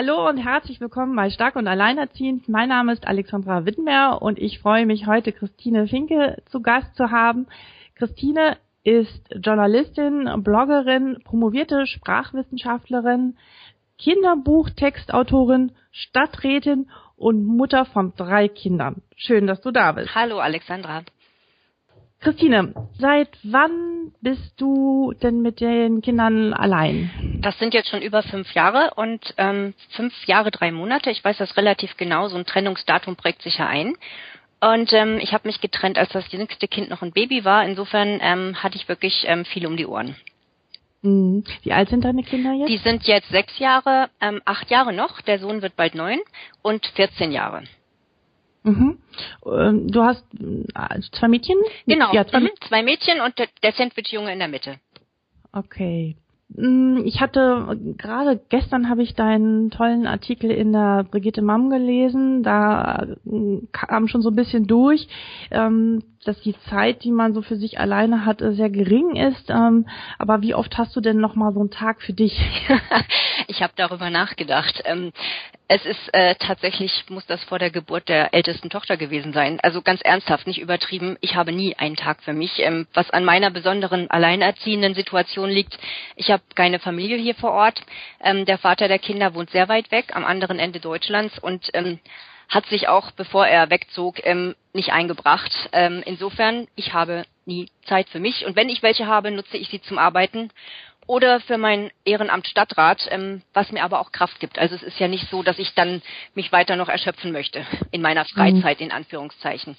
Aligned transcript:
Hallo 0.00 0.28
und 0.28 0.36
herzlich 0.36 0.80
willkommen 0.80 1.16
bei 1.16 1.28
Stark 1.28 1.56
und 1.56 1.66
Alleinerziehend. 1.66 2.48
Mein 2.48 2.68
Name 2.68 2.92
ist 2.92 3.08
Alexandra 3.08 3.66
Wittenmer 3.66 4.22
und 4.22 4.38
ich 4.38 4.60
freue 4.60 4.86
mich 4.86 5.08
heute 5.08 5.32
Christine 5.32 5.88
Finke 5.88 6.40
zu 6.46 6.62
Gast 6.62 6.94
zu 6.94 7.10
haben. 7.10 7.48
Christine 7.96 8.58
ist 8.84 9.28
Journalistin, 9.34 10.30
Bloggerin, 10.44 11.18
promovierte 11.24 11.84
Sprachwissenschaftlerin, 11.88 13.38
Kinderbuchtextautorin, 13.98 15.72
Stadträtin 15.90 16.88
und 17.16 17.44
Mutter 17.44 17.84
von 17.84 18.12
drei 18.16 18.46
Kindern. 18.46 19.02
Schön, 19.16 19.48
dass 19.48 19.60
du 19.62 19.72
da 19.72 19.90
bist. 19.90 20.14
Hallo 20.14 20.38
Alexandra. 20.38 21.02
Christine, 22.20 22.74
seit 22.98 23.28
wann 23.44 24.12
bist 24.20 24.54
du 24.56 25.12
denn 25.22 25.40
mit 25.40 25.60
den 25.60 26.02
Kindern 26.02 26.52
allein? 26.52 27.10
Das 27.42 27.56
sind 27.58 27.74
jetzt 27.74 27.88
schon 27.88 28.02
über 28.02 28.22
fünf 28.24 28.52
Jahre 28.54 28.92
und 28.96 29.34
ähm, 29.36 29.74
fünf 29.90 30.12
Jahre, 30.26 30.50
drei 30.50 30.72
Monate. 30.72 31.10
Ich 31.10 31.22
weiß 31.24 31.38
das 31.38 31.56
relativ 31.56 31.96
genau. 31.96 32.28
So 32.28 32.36
ein 32.36 32.44
Trennungsdatum 32.44 33.14
prägt 33.14 33.42
sich 33.42 33.58
ja 33.58 33.68
ein. 33.68 33.94
Und 34.60 34.92
ähm, 34.92 35.18
ich 35.20 35.32
habe 35.32 35.46
mich 35.46 35.60
getrennt, 35.60 35.98
als 35.98 36.10
das 36.10 36.30
jüngste 36.32 36.66
Kind 36.66 36.90
noch 36.90 37.02
ein 37.02 37.12
Baby 37.12 37.44
war. 37.44 37.64
Insofern 37.64 38.18
ähm, 38.20 38.60
hatte 38.62 38.76
ich 38.76 38.88
wirklich 38.88 39.24
ähm, 39.26 39.44
viel 39.44 39.66
um 39.66 39.76
die 39.76 39.86
Ohren. 39.86 40.16
Mhm. 41.02 41.44
Wie 41.62 41.72
alt 41.72 41.90
sind 41.90 42.04
deine 42.04 42.24
Kinder 42.24 42.52
jetzt? 42.52 42.68
Die 42.68 42.78
sind 42.78 43.06
jetzt 43.06 43.28
sechs 43.28 43.56
Jahre, 43.60 44.10
ähm, 44.20 44.42
acht 44.44 44.68
Jahre 44.70 44.92
noch. 44.92 45.20
Der 45.20 45.38
Sohn 45.38 45.62
wird 45.62 45.76
bald 45.76 45.94
neun 45.94 46.18
und 46.62 46.84
14 46.96 47.30
Jahre. 47.30 47.62
Mhm. 48.68 48.98
Ähm, 49.46 49.88
du 49.88 50.02
hast 50.02 50.24
äh, 50.34 51.00
zwei 51.12 51.28
Mädchen? 51.28 51.56
Genau, 51.86 52.12
ja, 52.12 52.26
zwei, 52.26 52.40
mhm. 52.40 52.50
zwei 52.66 52.82
Mädchen 52.82 53.20
und 53.20 53.34
der 53.38 53.72
Sandwich-Junge 53.72 54.32
in 54.32 54.38
der 54.38 54.48
Mitte. 54.48 54.78
Okay. 55.52 56.16
Mm, 56.54 57.02
ich 57.04 57.20
hatte 57.20 57.78
gerade 57.98 58.40
gestern 58.48 58.88
habe 58.88 59.02
ich 59.02 59.14
deinen 59.14 59.70
tollen 59.70 60.06
Artikel 60.06 60.50
in 60.50 60.72
der 60.72 61.04
Brigitte 61.04 61.42
Mamm 61.42 61.68
gelesen. 61.68 62.42
Da 62.42 63.06
äh, 63.26 63.60
kam 63.72 64.08
schon 64.08 64.22
so 64.22 64.30
ein 64.30 64.36
bisschen 64.36 64.66
durch, 64.66 65.08
ähm, 65.50 66.02
dass 66.24 66.40
die 66.40 66.54
Zeit, 66.70 67.04
die 67.04 67.10
man 67.10 67.34
so 67.34 67.42
für 67.42 67.56
sich 67.56 67.78
alleine 67.78 68.24
hat, 68.24 68.40
äh, 68.40 68.54
sehr 68.54 68.70
gering 68.70 69.16
ist. 69.16 69.50
Ähm, 69.50 69.86
aber 70.18 70.40
wie 70.40 70.54
oft 70.54 70.78
hast 70.78 70.96
du 70.96 71.02
denn 71.02 71.18
noch 71.18 71.34
mal 71.34 71.52
so 71.52 71.60
einen 71.60 71.70
Tag 71.70 72.00
für 72.00 72.14
dich? 72.14 72.40
ich 73.46 73.62
habe 73.62 73.74
darüber 73.76 74.08
nachgedacht. 74.08 74.82
Es 75.70 75.84
ist 75.84 76.14
äh, 76.14 76.34
tatsächlich, 76.36 77.04
muss 77.10 77.26
das 77.26 77.44
vor 77.44 77.58
der 77.58 77.70
Geburt 77.70 78.08
der 78.08 78.32
ältesten 78.32 78.70
Tochter 78.70 78.96
gewesen 78.96 79.34
sein. 79.34 79.60
Also 79.62 79.82
ganz 79.82 80.00
ernsthaft, 80.00 80.46
nicht 80.46 80.62
übertrieben. 80.62 81.18
Ich 81.20 81.36
habe 81.36 81.52
nie 81.52 81.76
einen 81.76 81.94
Tag 81.94 82.22
für 82.22 82.32
mich, 82.32 82.58
ähm, 82.60 82.86
was 82.94 83.10
an 83.10 83.26
meiner 83.26 83.50
besonderen 83.50 84.10
alleinerziehenden 84.10 84.94
Situation 84.94 85.50
liegt. 85.50 85.78
Ich 86.16 86.30
habe 86.30 86.42
keine 86.54 86.78
Familie 86.78 87.18
hier 87.18 87.34
vor 87.34 87.52
Ort. 87.52 87.82
Ähm, 88.22 88.46
der 88.46 88.56
Vater 88.56 88.88
der 88.88 88.98
Kinder 88.98 89.34
wohnt 89.34 89.50
sehr 89.50 89.68
weit 89.68 89.90
weg, 89.90 90.16
am 90.16 90.24
anderen 90.24 90.58
Ende 90.58 90.80
Deutschlands 90.80 91.38
und 91.38 91.68
ähm, 91.74 91.98
hat 92.48 92.64
sich 92.66 92.88
auch, 92.88 93.10
bevor 93.10 93.46
er 93.46 93.68
wegzog, 93.68 94.24
ähm, 94.24 94.54
nicht 94.72 94.92
eingebracht. 94.92 95.52
Ähm, 95.72 96.02
insofern, 96.06 96.66
ich 96.76 96.94
habe 96.94 97.24
nie 97.44 97.68
Zeit 97.84 98.08
für 98.08 98.20
mich 98.20 98.46
und 98.46 98.56
wenn 98.56 98.70
ich 98.70 98.82
welche 98.82 99.06
habe, 99.06 99.30
nutze 99.30 99.58
ich 99.58 99.68
sie 99.68 99.82
zum 99.82 99.98
Arbeiten 99.98 100.50
oder 101.08 101.40
für 101.40 101.58
mein 101.58 101.90
Ehrenamt 102.04 102.46
Stadtrat, 102.46 103.08
ähm, 103.10 103.42
was 103.54 103.72
mir 103.72 103.82
aber 103.82 103.98
auch 103.98 104.12
Kraft 104.12 104.38
gibt. 104.38 104.58
Also 104.58 104.76
es 104.76 104.82
ist 104.84 105.00
ja 105.00 105.08
nicht 105.08 105.28
so, 105.30 105.42
dass 105.42 105.58
ich 105.58 105.74
dann 105.74 106.02
mich 106.34 106.52
weiter 106.52 106.76
noch 106.76 106.88
erschöpfen 106.88 107.32
möchte 107.32 107.66
in 107.90 108.02
meiner 108.02 108.26
Freizeit, 108.26 108.78
mhm. 108.78 108.86
in 108.86 108.92
Anführungszeichen. 108.92 109.76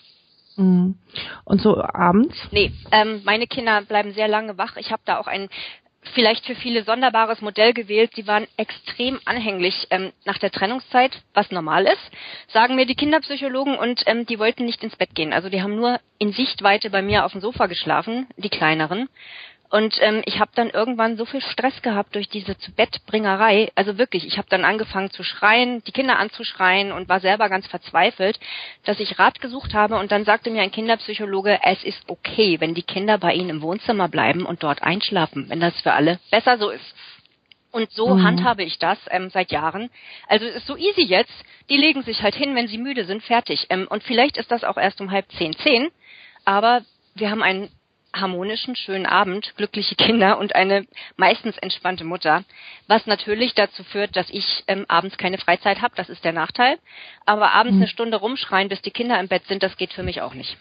Mhm. 0.58 0.98
Und 1.46 1.62
so 1.62 1.82
abends? 1.82 2.36
Nee, 2.52 2.74
ähm, 2.92 3.22
meine 3.24 3.46
Kinder 3.48 3.82
bleiben 3.84 4.12
sehr 4.14 4.28
lange 4.28 4.58
wach. 4.58 4.76
Ich 4.76 4.92
habe 4.92 5.04
da 5.06 5.20
auch 5.20 5.28
ein 5.28 5.50
vielleicht 6.14 6.46
für 6.46 6.56
viele 6.56 6.84
sonderbares 6.84 7.42
Modell 7.42 7.74
gewählt. 7.74 8.12
Sie 8.16 8.26
waren 8.26 8.48
extrem 8.58 9.20
anhänglich 9.26 9.88
ähm, 9.92 10.12
nach 10.26 10.38
der 10.40 10.50
Trennungszeit, 10.50 11.22
was 11.34 11.52
normal 11.52 11.86
ist, 11.86 12.12
sagen 12.52 12.76
mir 12.76 12.86
die 12.86 12.96
Kinderpsychologen 12.96 13.78
und 13.78 14.02
ähm, 14.08 14.26
die 14.26 14.40
wollten 14.40 14.66
nicht 14.66 14.84
ins 14.84 14.96
Bett 14.96 15.14
gehen. 15.14 15.34
Also 15.34 15.50
die 15.50 15.62
haben 15.62 15.76
nur 15.76 16.00
in 16.18 16.32
Sichtweite 16.32 16.90
bei 16.90 17.02
mir 17.02 17.26
auf 17.26 17.34
dem 17.34 17.42
Sofa 17.42 17.68
geschlafen, 17.68 18.28
die 18.38 18.50
kleineren. 18.50 19.10
Und 19.72 19.98
ähm, 20.02 20.24
ich 20.26 20.40
habe 20.40 20.50
dann 20.56 20.72
irgendwann 20.72 21.16
so 21.16 21.26
viel 21.26 21.42
Stress 21.42 21.80
gehabt 21.84 22.16
durch 22.16 22.28
diese 22.28 22.58
zu 22.58 22.72
Bettbringerei. 22.72 23.72
Also 23.76 24.00
wirklich, 24.00 24.26
ich 24.26 24.40
habe 24.40 24.50
dann 24.50 24.66
angefangen 24.66 25.12
zu 25.12 25.24
schreien, 25.24 25.84
die 25.84 25.92
Kinder 25.92 26.18
anzuschreien 26.18 26.92
und 26.92 27.08
war 27.08 27.20
selber 27.20 27.50
ganz 27.50 27.68
verzweifelt, 27.68 28.40
dass 28.86 29.00
ich 29.00 29.20
Rat 29.20 29.40
gesucht 29.42 29.76
habe. 29.76 30.00
Und 30.00 30.12
dann 30.12 30.26
sagte 30.26 30.50
mir 30.50 30.64
ein 30.64 30.72
Kinderpsychologe, 30.72 31.60
es 31.62 31.84
ist 31.84 32.04
okay, 32.08 32.60
wenn 32.60 32.74
die 32.74 32.84
Kinder 32.84 33.20
bei 33.20 33.34
Ihnen 33.34 33.50
im 33.50 33.62
Wohnzimmer 33.62 34.10
bleiben 34.10 34.46
und 34.48 34.64
dort 34.64 34.82
einschlafen, 34.82 35.50
wenn 35.50 35.60
das 35.60 35.80
für 35.82 35.94
alle 35.94 36.20
besser 36.32 36.58
so 36.58 36.72
ist. 36.72 36.96
Und 37.72 37.92
so 37.92 38.16
mhm. 38.16 38.24
handhabe 38.24 38.64
ich 38.64 38.80
das 38.80 38.98
ähm, 39.12 39.30
seit 39.30 39.52
Jahren. 39.52 39.92
Also 40.28 40.48
es 40.48 40.56
ist 40.56 40.68
so 40.68 40.76
easy 40.78 41.04
jetzt. 41.04 41.34
Die 41.70 41.78
legen 41.78 42.02
sich 42.02 42.24
halt 42.24 42.34
hin, 42.34 42.56
wenn 42.56 42.68
sie 42.68 42.80
müde 42.80 43.06
sind, 43.06 43.22
fertig. 43.22 43.68
Ähm, 43.70 43.88
und 43.88 44.02
vielleicht 44.02 44.38
ist 44.38 44.52
das 44.52 44.64
auch 44.64 44.78
erst 44.78 45.00
um 45.00 45.12
halb 45.12 45.32
zehn, 45.34 45.56
zehn. 45.58 45.90
Aber 46.44 46.82
wir 47.14 47.30
haben 47.30 47.44
einen 47.44 47.70
harmonischen, 48.14 48.76
schönen 48.76 49.06
Abend, 49.06 49.54
glückliche 49.56 49.96
Kinder 49.96 50.38
und 50.40 50.56
eine 50.56 50.86
meistens 51.18 51.58
entspannte 51.58 52.04
Mutter, 52.04 52.44
was 52.88 53.06
natürlich 53.06 53.54
dazu 53.54 53.84
führt, 53.84 54.16
dass 54.16 54.30
ich 54.30 54.64
ähm, 54.68 54.86
abends 54.88 55.18
keine 55.18 55.38
Freizeit 55.38 55.82
habe, 55.82 55.96
das 55.96 56.10
ist 56.10 56.24
der 56.24 56.34
Nachteil. 56.34 56.78
Aber 57.26 57.54
abends 57.54 57.76
mhm. 57.76 57.82
eine 57.82 57.88
Stunde 57.88 58.18
rumschreien, 58.18 58.70
bis 58.70 58.82
die 58.82 58.92
Kinder 58.92 59.20
im 59.20 59.28
Bett 59.28 59.46
sind, 59.48 59.64
das 59.64 59.78
geht 59.78 59.94
für 59.94 60.04
mich 60.04 60.22
auch 60.22 60.34
nicht. 60.34 60.58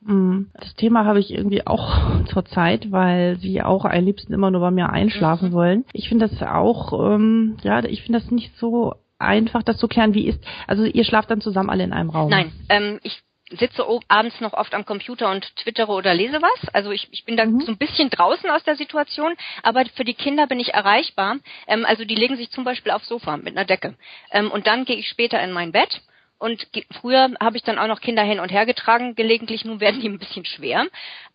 Mhm. 0.00 0.50
Das 0.54 0.74
Thema 0.76 1.04
habe 1.04 1.20
ich 1.20 1.30
irgendwie 1.30 1.66
auch 1.66 2.24
zur 2.32 2.44
Zeit, 2.46 2.90
weil 2.90 3.38
sie 3.38 3.62
auch 3.62 3.84
am 3.84 4.04
liebsten 4.04 4.32
immer 4.32 4.50
nur 4.50 4.60
bei 4.60 4.70
mir 4.70 4.90
einschlafen 4.90 5.50
mhm. 5.50 5.54
wollen. 5.54 5.84
Ich 5.92 6.08
finde 6.08 6.28
das 6.28 6.42
auch, 6.42 7.14
ähm, 7.14 7.56
ja, 7.62 7.84
ich 7.84 8.02
finde 8.02 8.20
das 8.20 8.30
nicht 8.30 8.56
so 8.56 8.94
einfach, 9.18 9.62
das 9.62 9.76
zu 9.76 9.86
klären, 9.86 10.14
wie 10.14 10.26
ist. 10.26 10.42
Also 10.66 10.84
ihr 10.84 11.04
schlaft 11.04 11.30
dann 11.30 11.42
zusammen 11.42 11.70
alle 11.70 11.84
in 11.84 11.92
einem 11.92 12.10
Raum? 12.10 12.30
Nein, 12.30 12.52
ähm, 12.70 12.98
ich 13.02 13.20
sitze 13.50 13.84
abends 14.08 14.40
noch 14.40 14.52
oft 14.52 14.74
am 14.74 14.84
Computer 14.84 15.30
und 15.30 15.54
twittere 15.56 15.92
oder 15.92 16.14
lese 16.14 16.40
was. 16.40 16.74
Also 16.74 16.90
ich, 16.90 17.08
ich 17.10 17.24
bin 17.24 17.36
da 17.36 17.44
mhm. 17.44 17.60
so 17.60 17.72
ein 17.72 17.78
bisschen 17.78 18.10
draußen 18.10 18.48
aus 18.50 18.62
der 18.64 18.76
Situation, 18.76 19.34
aber 19.62 19.84
für 19.94 20.04
die 20.04 20.14
Kinder 20.14 20.46
bin 20.46 20.60
ich 20.60 20.72
erreichbar. 20.74 21.36
Ähm, 21.66 21.84
also 21.84 22.04
die 22.04 22.14
legen 22.14 22.36
sich 22.36 22.50
zum 22.50 22.64
Beispiel 22.64 22.92
aufs 22.92 23.08
Sofa 23.08 23.36
mit 23.36 23.56
einer 23.56 23.64
Decke. 23.64 23.94
Ähm, 24.30 24.50
und 24.50 24.66
dann 24.66 24.84
gehe 24.84 24.96
ich 24.96 25.08
später 25.08 25.42
in 25.42 25.52
mein 25.52 25.72
Bett. 25.72 26.00
Und 26.38 26.68
früher 27.00 27.28
habe 27.38 27.58
ich 27.58 27.64
dann 27.64 27.78
auch 27.78 27.86
noch 27.86 28.00
Kinder 28.00 28.22
hin 28.22 28.40
und 28.40 28.50
her 28.50 28.64
getragen, 28.64 29.14
gelegentlich, 29.14 29.66
nun 29.66 29.78
werden 29.78 30.00
die 30.00 30.08
ein 30.08 30.18
bisschen 30.18 30.46
schwer. 30.46 30.86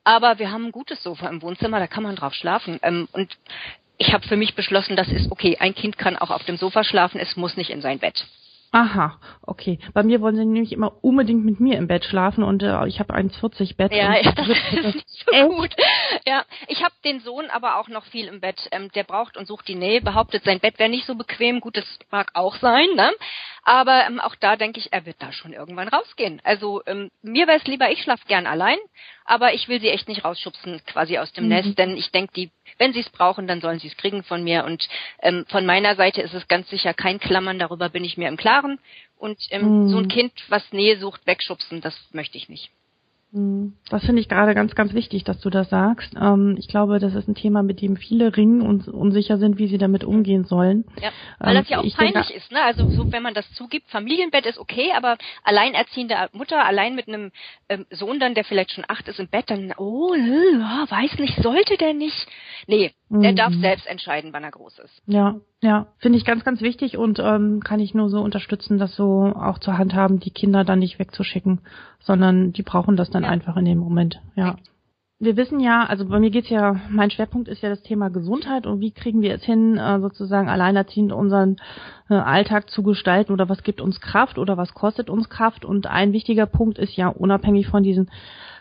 Aber 0.04 0.40
wir 0.40 0.52
haben 0.52 0.66
ein 0.66 0.72
gutes 0.72 1.04
Sofa 1.04 1.30
im 1.30 1.44
Wohnzimmer, 1.44 1.80
da 1.80 1.86
kann 1.86 2.02
man 2.02 2.16
drauf 2.16 2.34
schlafen. 2.34 2.80
Ähm, 2.82 3.08
und 3.12 3.38
ich 3.98 4.14
habe 4.14 4.28
für 4.28 4.36
mich 4.36 4.56
beschlossen, 4.56 4.96
das 4.96 5.10
ist 5.10 5.32
okay, 5.32 5.58
ein 5.60 5.76
Kind 5.76 5.98
kann 5.98 6.18
auch 6.18 6.32
auf 6.32 6.44
dem 6.46 6.58
Sofa 6.58 6.84
schlafen, 6.84 7.20
es 7.20 7.36
muss 7.36 7.56
nicht 7.56 7.70
in 7.70 7.82
sein 7.82 8.00
Bett. 8.00 8.26
Aha, 8.76 9.18
okay. 9.42 9.80
Bei 9.94 10.04
mir 10.04 10.20
wollen 10.20 10.36
sie 10.36 10.44
nämlich 10.44 10.74
immer 10.74 11.02
unbedingt 11.02 11.46
mit 11.46 11.62
mir 11.62 11.78
im 11.78 11.88
Bett 11.88 12.04
schlafen 12.04 12.44
und 12.44 12.62
äh, 12.62 12.86
ich 12.88 13.00
habe 13.00 13.16
1,40 13.16 13.78
Bett. 13.78 13.94
Ja, 13.94 14.18
ja 14.18 14.32
das 14.36 14.50
ist 14.50 14.96
nicht 14.96 15.26
so 15.26 15.48
gut. 15.48 15.74
Ja, 16.26 16.44
ich 16.68 16.84
habe 16.84 16.94
den 17.06 17.22
Sohn 17.22 17.46
aber 17.52 17.80
auch 17.80 17.88
noch 17.88 18.04
viel 18.04 18.28
im 18.28 18.42
Bett. 18.42 18.68
Ähm, 18.74 18.92
der 18.94 19.06
braucht 19.06 19.38
und 19.38 19.48
sucht 19.48 19.70
die 19.70 19.76
Nähe, 19.76 20.02
behauptet, 20.02 20.44
sein 20.44 20.60
Bett 20.60 20.78
wäre 20.78 20.90
nicht 20.90 21.06
so 21.06 21.16
bequem. 21.16 21.62
Gut, 21.62 21.78
das 21.78 21.86
mag 22.12 22.32
auch 22.34 22.58
sein, 22.58 22.88
ne? 22.96 23.14
Aber 23.68 24.06
ähm, 24.06 24.20
auch 24.20 24.36
da 24.36 24.56
denke 24.56 24.80
ich, 24.80 24.94
er 24.94 25.08
wird 25.08 25.16
da 25.20 25.34
schon 25.34 25.52
irgendwann 25.52 25.88
rausgehen. 25.88 26.40
Also 26.44 26.84
ähm, 26.86 27.10
mir 27.24 27.48
wäre 27.48 27.58
es 27.58 27.66
lieber, 27.66 27.90
ich 27.90 28.04
schlaf 28.04 28.24
gern 28.28 28.46
allein, 28.46 28.78
aber 29.26 29.56
ich 29.56 29.68
will 29.68 29.82
sie 29.82 29.90
echt 29.90 30.08
nicht 30.08 30.24
rausschubsen 30.24 30.82
quasi 30.86 31.18
aus 31.18 31.34
dem 31.34 31.46
mhm. 31.46 31.50
Nest, 31.50 31.78
denn 31.80 31.98
ich 31.98 32.12
denke, 32.12 32.32
die, 32.36 32.52
wenn 32.78 32.94
sie 32.94 33.00
es 33.00 33.10
brauchen, 33.10 33.48
dann 33.48 33.62
sollen 33.62 33.80
sie 33.80 33.88
es 33.88 33.98
kriegen 33.98 34.24
von 34.24 34.44
mir. 34.44 34.66
Und 34.66 34.88
ähm, 35.20 35.46
von 35.50 35.66
meiner 35.66 35.96
Seite 35.96 36.22
ist 36.22 36.36
es 36.36 36.48
ganz 36.48 36.70
sicher 36.70 36.94
kein 36.94 37.20
Klammern, 37.20 37.58
darüber 37.58 37.90
bin 37.90 38.04
ich 38.04 38.18
mir 38.18 38.28
im 38.28 38.38
Klaren. 38.38 38.80
Und 39.18 39.40
ähm, 39.50 39.86
mhm. 39.86 39.90
so 39.90 39.98
ein 39.98 40.10
Kind, 40.10 40.32
was 40.50 40.72
Nähe 40.72 41.00
sucht, 41.00 41.26
wegschubsen, 41.26 41.82
das 41.82 42.00
möchte 42.12 42.38
ich 42.38 42.50
nicht. 42.50 42.70
Mhm. 43.36 43.74
Das 43.90 44.06
finde 44.06 44.22
ich 44.22 44.30
gerade 44.30 44.56
ganz, 44.56 44.76
ganz 44.76 44.94
wichtig, 44.94 45.26
dass 45.26 45.40
du 45.42 45.50
das 45.50 45.70
sagst. 45.70 46.16
Ähm, 46.16 46.56
ich 46.58 46.70
glaube, 46.70 47.00
das 47.00 47.14
ist 47.16 47.28
ein 47.28 47.36
Thema, 47.36 47.64
mit 47.64 47.82
dem 47.82 47.98
viele 47.98 48.36
ringen 48.36 48.62
und 48.62 48.88
unsicher 48.88 49.38
sind, 49.38 49.58
wie 49.58 49.68
sie 49.68 49.78
damit 49.78 50.06
umgehen 50.06 50.46
sollen. 50.46 50.86
Ja, 51.02 51.10
weil 51.40 51.56
ähm, 51.56 51.62
das 51.62 51.70
ja 51.70 51.80
auch 51.80 51.98
peinlich 51.98 52.34
ist. 52.34 52.52
Ne? 52.52 52.64
Also 52.64 52.90
so, 52.90 53.12
wenn 53.12 53.22
man 53.22 53.34
das 53.34 53.52
zugibt, 53.52 53.90
Familienbett 53.90 54.46
ist 54.46 54.58
okay, 54.58 54.94
aber 54.96 55.18
alleinerziehende 55.44 56.16
Mutter, 56.32 56.66
allein 56.66 56.96
mit 56.96 57.10
einem 57.10 57.32
ähm, 57.68 57.86
Sohn 57.90 58.22
dann, 58.22 58.36
der 58.36 58.46
vielleicht 58.46 58.72
schon 58.72 58.86
acht 58.88 59.08
ist 59.10 59.20
im 59.20 59.28
Bett, 59.28 59.50
dann, 59.50 59.74
oh, 59.78 60.14
äh, 60.14 60.18
weiß 60.18 61.20
nicht, 61.20 61.36
sollte 61.44 61.76
der 61.76 61.94
nicht. 61.94 62.28
Nee, 62.68 62.94
Der 63.10 63.32
mhm. 63.32 63.36
darf 63.36 63.54
selbst 63.54 63.86
entscheiden, 63.86 64.34
wann 64.34 64.44
er 64.44 64.52
groß 64.52 64.80
ist. 64.80 65.02
Ja, 65.06 65.36
ja, 65.62 65.88
finde 66.00 66.18
ich 66.18 66.26
ganz, 66.26 66.44
ganz 66.44 66.62
wichtig 66.62 66.98
und 66.98 67.20
ähm, 67.20 67.62
kann 67.64 67.80
ich 67.80 67.94
nur 67.94 68.10
so 68.10 68.20
unterstützen, 68.22 68.80
das 68.80 68.96
so 68.96 69.32
auch 69.36 69.60
zur 69.60 69.78
Hand 69.78 69.94
haben, 69.94 70.20
die 70.20 70.32
Kinder 70.32 70.64
dann 70.64 70.80
nicht 70.80 70.98
wegzuschicken, 70.98 71.62
sondern 72.00 72.52
die 72.52 72.64
brauchen 72.64 72.96
das 72.96 73.12
dann 73.12 73.24
ja. 73.24 73.30
einfach 73.30 73.58
in 73.58 73.66
dem 73.66 73.78
Moment. 73.78 74.22
Ja. 74.36 74.56
Wir 75.18 75.38
wissen 75.38 75.60
ja, 75.60 75.86
also 75.86 76.08
bei 76.08 76.20
mir 76.20 76.30
geht's 76.30 76.50
ja, 76.50 76.82
mein 76.90 77.10
Schwerpunkt 77.10 77.48
ist 77.48 77.62
ja 77.62 77.70
das 77.70 77.84
Thema 77.84 78.10
Gesundheit 78.10 78.66
und 78.66 78.82
wie 78.82 78.92
kriegen 78.92 79.22
wir 79.22 79.34
es 79.34 79.44
hin, 79.44 79.78
äh, 79.78 80.00
sozusagen 80.00 80.50
alleinerziehend 80.50 81.14
unseren 81.14 81.58
äh, 82.10 82.16
Alltag 82.16 82.70
zu 82.70 82.84
gestalten 82.84 83.32
oder 83.32 83.48
was 83.48 83.64
gibt 83.64 83.82
uns 83.82 84.02
Kraft 84.02 84.38
oder 84.38 84.58
was 84.58 84.74
kostet 84.74 85.10
uns 85.10 85.30
Kraft 85.30 85.64
und 85.64 85.88
ein 85.88 86.12
wichtiger 86.12 86.48
Punkt 86.48 86.80
ist 86.80 86.98
ja 86.98 87.08
unabhängig 87.08 87.68
von 87.68 87.84
diesen 87.84 88.10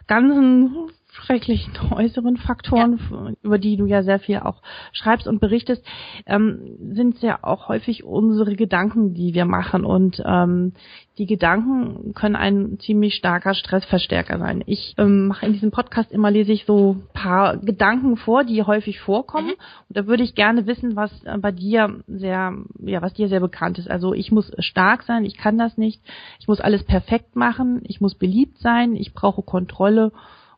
ganzen 0.07 0.91
schrecklichen 1.23 1.73
äußeren 1.91 2.37
Faktoren, 2.37 2.99
ja. 3.11 3.33
über 3.43 3.59
die 3.59 3.77
du 3.77 3.87
ja 3.87 4.03
sehr 4.03 4.19
viel 4.19 4.39
auch 4.39 4.63
schreibst 4.93 5.29
und 5.29 5.41
berichtest, 5.41 5.85
ähm, 6.27 6.77
sind 6.93 7.23
ja 7.23 7.39
auch 7.43 7.69
häufig 7.69 8.05
unsere 8.05 8.57
Gedanken, 8.57 9.15
die 9.15 9.35
wir 9.35 9.45
machen. 9.45 9.85
Und 9.85 10.23
ähm, 10.27 10.73
die 11.19 11.27
Gedanken 11.27 12.13
können 12.15 12.35
ein 12.35 12.79
ziemlich 12.81 13.15
starker 13.15 13.55
Stressverstärker 13.55 14.39
sein. 14.39 14.65
Ich 14.67 14.95
ähm, 14.99 15.29
mache 15.29 15.47
in 15.47 15.53
diesem 15.53 15.71
Podcast 15.71 16.11
immer, 16.11 16.31
lese 16.31 16.53
ich 16.53 16.65
so 16.65 16.97
paar 17.13 17.59
Gedanken 17.59 18.17
vor, 18.17 18.45
die 18.45 18.63
häufig 18.63 19.01
vorkommen. 19.01 19.49
Mhm. 19.49 19.53
Und 19.89 19.97
da 19.97 20.07
würde 20.07 20.25
ich 20.25 20.35
gerne 20.35 20.67
wissen, 20.67 20.97
was 20.97 21.13
äh, 21.25 21.39
bei 21.39 21.53
dir 21.53 22.03
sehr, 22.09 22.53
ja, 22.81 23.03
was 23.03 23.15
dir 23.15 23.29
sehr 23.29 23.41
bekannt 23.41 23.79
ist. 23.79 23.89
Also 23.89 24.13
ich 24.13 24.33
muss 24.33 24.51
stark 24.59 25.05
sein, 25.05 25.25
ich 25.25 25.37
kann 25.37 25.57
das 25.57 25.79
nicht, 25.79 26.03
ich 26.41 26.49
muss 26.49 26.61
alles 26.61 26.83
perfekt 26.83 27.37
machen, 27.37 27.83
ich 27.85 28.01
muss 28.01 28.17
beliebt 28.17 28.59
sein, 28.59 28.97
ich 28.97 29.15
brauche 29.15 29.43
Kontrolle 29.43 30.11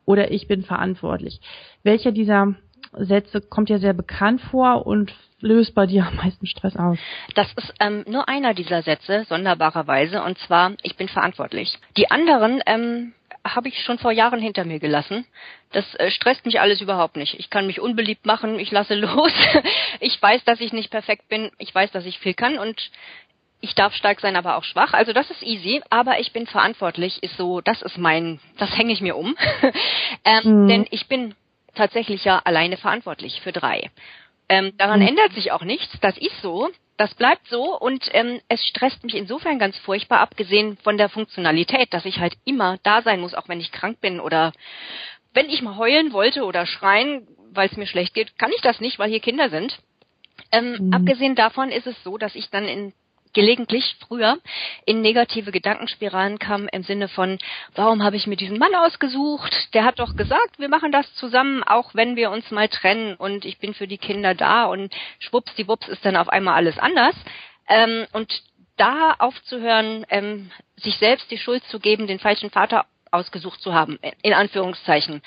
oder 0.07 0.31
ich 0.31 0.49
bin 0.49 0.63
verantwortlich. 0.63 1.41
Welcher 1.83 2.13
dieser 2.13 2.55
Sätze 2.93 3.43
kommt 3.43 3.69
ja 3.69 3.79
sehr 3.79 3.93
bekannt 3.93 4.41
vor 4.41 4.87
und 4.87 5.13
löst 5.41 5.75
bei 5.75 5.87
dir 5.87 6.07
am 6.07 6.17
meisten 6.17 6.47
Stress 6.47 6.77
aus? 6.77 6.99
Das 7.35 7.53
ist 7.55 7.75
ähm, 7.81 8.05
nur 8.09 8.29
einer 8.29 8.55
dieser 8.55 8.83
Sätze, 8.83 9.25
sonderbarerweise, 9.29 10.23
und 10.23 10.39
zwar, 10.39 10.73
ich 10.83 10.97
bin 10.97 11.09
verantwortlich. 11.09 11.79
Die 11.97 12.11
anderen 12.11 12.63
ähm, 12.67 13.13
habe 13.45 13.69
ich 13.69 13.81
schon 13.83 13.99
vor 13.99 14.13
Jahren 14.13 14.41
hinter 14.41 14.65
mir 14.65 14.79
gelassen. 14.79 15.27
Das 15.73 15.95
äh, 15.97 16.11
stresst 16.11 16.47
mich 16.47 16.61
alles 16.61 16.81
überhaupt 16.81 17.17
nicht. 17.17 17.39
Ich 17.39 17.51
kann 17.51 17.67
mich 17.67 17.81
unbeliebt 17.81 18.25
machen, 18.25 18.59
ich 18.59 18.71
lasse 18.71 18.95
los. 18.99 19.33
ich 20.01 20.21
weiß, 20.21 20.45
dass 20.45 20.61
ich 20.61 20.73
nicht 20.73 20.91
perfekt 20.91 21.29
bin, 21.29 21.51
ich 21.59 21.75
weiß, 21.75 21.91
dass 21.93 22.07
ich 22.07 22.19
viel 22.19 22.35
kann 22.35 22.59
und 22.59 22.91
ich 23.61 23.75
darf 23.75 23.95
stark 23.95 24.21
sein, 24.21 24.37
aber 24.37 24.57
auch 24.57 24.65
schwach. 24.65 24.93
Also 24.93 25.13
das 25.13 25.31
ist 25.31 25.43
easy, 25.43 25.83
aber 25.91 26.21
ich 26.21 26.33
bin 26.33 26.47
verantwortlich, 26.47 27.23
ist 27.23 27.37
so, 27.37 27.61
das 27.61 27.83
ist 27.83 27.99
mein, 27.99 28.41
das 28.59 28.77
hänge 28.77 28.93
ich 28.93 29.01
mir 29.01 29.17
um. 29.17 29.37
ähm, 30.25 30.63
mhm. 30.63 30.69
Denn 30.69 30.87
ich 30.91 31.09
bin 31.09 31.35
tatsächlich 31.75 32.25
ja 32.25 32.41
alleine 32.45 32.77
verantwortlich 32.77 33.41
für 33.41 33.53
drei. 33.53 33.91
Ähm, 34.49 34.73
daran 34.77 35.01
mhm. 35.01 35.09
ändert 35.09 35.33
sich 35.33 35.53
auch 35.53 35.63
nichts, 35.63 35.99
das 36.01 36.17
ist 36.19 36.41
so, 36.41 36.71
das 36.97 37.15
bleibt 37.15 37.49
so 37.49 37.77
und 37.79 38.09
ähm, 38.13 38.41
es 38.49 38.65
stresst 38.65 39.03
mich 39.05 39.15
insofern 39.15 39.59
ganz 39.59 39.77
furchtbar, 39.79 40.21
abgesehen 40.21 40.79
von 40.79 40.97
der 40.97 41.09
Funktionalität, 41.09 41.93
dass 41.93 42.05
ich 42.05 42.21
halt 42.21 42.35
immer 42.45 42.79
da 42.83 43.03
sein 43.03 43.21
muss, 43.21 43.35
auch 43.35 43.49
wenn 43.49 43.61
ich 43.61 43.73
krank 43.73 44.01
bin 44.01 44.21
oder 44.21 44.53
wenn 45.35 45.51
ich 45.51 45.63
mal 45.63 45.77
heulen 45.77 46.13
wollte 46.13 46.45
oder 46.45 46.65
schreien, 46.65 47.27
weil 47.53 47.69
es 47.69 47.77
mir 47.77 47.87
schlecht 47.87 48.15
geht, 48.15 48.39
kann 48.39 48.53
ich 48.53 48.63
das 48.63 48.81
nicht, 48.81 48.99
weil 48.99 49.11
hier 49.11 49.21
Kinder 49.21 49.51
sind. 49.51 49.79
Ähm, 50.53 50.77
mhm. 50.79 50.93
Abgesehen 50.95 51.35
davon 51.35 51.71
ist 51.71 51.87
es 51.87 52.03
so, 52.05 52.17
dass 52.17 52.35
ich 52.35 52.49
dann 52.51 52.67
in 52.67 52.93
gelegentlich 53.37 53.97
früher 54.01 54.39
in 54.87 55.03
negative 55.03 55.53
Gedankenspiralen 55.53 56.39
kam 56.39 56.69
im 56.69 56.83
Sinne 56.83 57.07
von, 57.07 57.39
warum 57.75 58.03
habe 58.03 58.17
ich 58.17 58.27
mir 58.27 58.37
diesen 58.37 58.59
Mann 58.59 58.75
ausgesucht? 58.75 59.75
Der 59.75 59.85
hat 59.85 59.99
doch 59.99 60.17
gesagt, 60.17 60.59
wir 60.59 60.71
machen 60.71 60.91
das 60.91 61.13
zusammen, 61.17 61.63
auch 61.63 61.95
wenn 61.95 62.17
wir 62.17 62.31
uns 62.31 62.51
mal 62.51 62.69
trennen 62.69 63.15
und 63.15 63.45
ich 63.45 63.59
bin 63.59 63.75
für 63.75 63.87
die 63.87 63.99
Kinder 63.99 64.35
da 64.35 64.65
und 64.65 64.91
schwuppsdiwupps 65.19 65.87
ist 65.89 66.03
dann 66.07 66.17
auf 66.17 66.31
einmal 66.31 66.55
alles 66.55 66.79
anders. 66.79 67.15
Ähm, 67.69 68.07
und 68.15 68.33
da 68.79 69.15
aufzuhören, 69.19 70.07
ähm, 70.09 70.51
sich 70.77 70.97
selbst 70.97 71.31
die 71.31 71.39
Schuld 71.39 71.63
zu 71.65 71.79
geben, 71.79 72.07
den 72.07 72.19
falschen 72.19 72.51
Vater 72.51 72.87
ausgesucht 73.11 73.61
zu 73.61 73.75
haben, 73.75 73.99
in 74.23 74.33
Anführungszeichen 74.33 75.21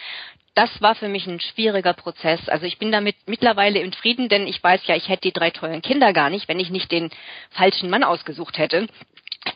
das 0.60 0.82
war 0.82 0.94
für 0.94 1.08
mich 1.08 1.26
ein 1.26 1.40
schwieriger 1.40 1.94
Prozess. 1.94 2.50
Also 2.50 2.66
ich 2.66 2.80
bin 2.80 2.92
damit 2.92 3.16
mittlerweile 3.28 3.80
in 3.80 3.94
Frieden, 3.94 4.28
denn 4.28 4.46
ich 4.46 4.62
weiß 4.62 4.82
ja, 4.88 4.96
ich 4.98 5.08
hätte 5.08 5.22
die 5.22 5.32
drei 5.32 5.52
tollen 5.52 5.82
Kinder 5.82 6.12
gar 6.12 6.30
nicht, 6.30 6.50
wenn 6.50 6.60
ich 6.60 6.70
nicht 6.70 6.92
den 6.92 7.12
falschen 7.52 7.90
Mann 7.90 8.04
ausgesucht 8.04 8.58
hätte. 8.58 8.88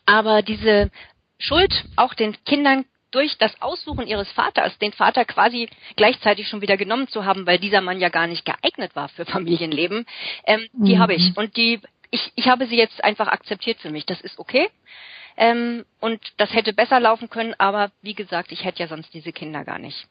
Aber 0.05 0.41
diese 0.41 0.91
Schuld 1.39 1.83
auch 1.97 2.13
den 2.13 2.41
Kindern 2.45 2.85
durch 3.11 3.38
das 3.38 3.61
Aussuchen 3.61 4.07
ihres 4.07 4.31
Vaters, 4.31 4.77
den 4.77 4.94
Vater 4.94 5.25
quasi 5.25 5.67
gleichzeitig 5.97 6.47
schon 6.47 6.61
wieder 6.61 6.77
genommen 6.77 7.09
zu 7.09 7.25
haben, 7.25 7.45
weil 7.45 7.59
dieser 7.59 7.81
Mann 7.81 8.00
ja 8.00 8.07
gar 8.07 8.27
nicht 8.27 8.45
geeignet 8.45 8.95
war 8.95 9.09
für 9.09 9.25
Familienleben, 9.25 10.05
ähm, 10.45 10.69
mhm. 10.71 10.85
die 10.85 11.00
habe 11.00 11.15
ich. 11.15 11.35
Und 11.35 11.57
die, 11.57 11.81
ich, 12.11 12.31
ich 12.35 12.47
habe 12.47 12.65
sie 12.65 12.77
jetzt 12.77 13.03
einfach 13.03 13.27
akzeptiert 13.27 13.81
für 13.81 13.89
mich. 13.89 14.05
Das 14.05 14.21
ist 14.21 14.39
okay. 14.39 14.69
Ähm, 15.35 15.83
und 16.00 16.21
das 16.38 16.53
hätte 16.53 16.71
besser 16.71 17.01
laufen 17.01 17.29
können, 17.29 17.55
aber 17.57 17.91
wie 18.01 18.13
gesagt, 18.13 18.53
ich 18.53 18.63
hätte 18.63 18.79
ja 18.79 18.88
sonst 18.88 19.13
diese 19.13 19.33
Kinder 19.33 19.65
gar 19.65 19.79
nicht. 19.79 20.07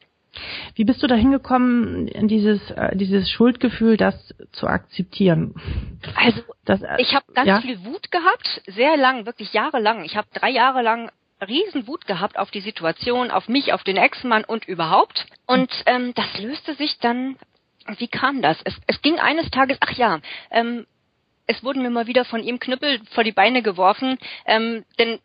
Wie 0.75 0.83
bist 0.83 1.03
du 1.03 1.07
da 1.07 1.15
hingekommen, 1.15 2.07
dieses, 2.27 2.71
äh, 2.71 2.95
dieses 2.95 3.29
Schuldgefühl, 3.29 3.97
das 3.97 4.33
zu 4.51 4.67
akzeptieren? 4.67 5.53
Also, 6.15 6.41
das, 6.65 6.81
äh, 6.81 6.95
ich 6.97 7.13
habe 7.13 7.25
ganz 7.33 7.47
ja? 7.47 7.61
viel 7.61 7.83
Wut 7.85 8.11
gehabt, 8.11 8.61
sehr 8.67 8.97
lang, 8.97 9.25
wirklich 9.25 9.53
jahrelang. 9.53 10.03
Ich 10.03 10.17
habe 10.17 10.27
drei 10.33 10.49
Jahre 10.49 10.81
lang 10.81 11.11
Riesenwut 11.47 12.07
gehabt 12.07 12.37
auf 12.37 12.51
die 12.51 12.61
Situation, 12.61 13.31
auf 13.31 13.47
mich, 13.47 13.73
auf 13.73 13.83
den 13.83 13.97
Ex-Mann 13.97 14.43
und 14.43 14.65
überhaupt. 14.65 15.25
Und 15.45 15.71
ähm, 15.85 16.13
das 16.15 16.39
löste 16.39 16.73
sich 16.75 16.97
dann, 16.99 17.37
wie 17.97 18.07
kam 18.07 18.41
das? 18.41 18.57
Es, 18.63 18.75
es 18.87 19.01
ging 19.01 19.19
eines 19.19 19.49
Tages, 19.51 19.77
ach 19.81 19.91
ja, 19.91 20.19
ähm, 20.51 20.85
es 21.45 21.63
wurden 21.63 21.81
mir 21.81 21.89
mal 21.89 22.07
wieder 22.07 22.25
von 22.25 22.41
ihm 22.41 22.59
Knüppel 22.59 23.01
vor 23.11 23.23
die 23.23 23.33
Beine 23.33 23.61
geworfen, 23.61 24.17
ähm, 24.45 24.85
denn 24.97 25.19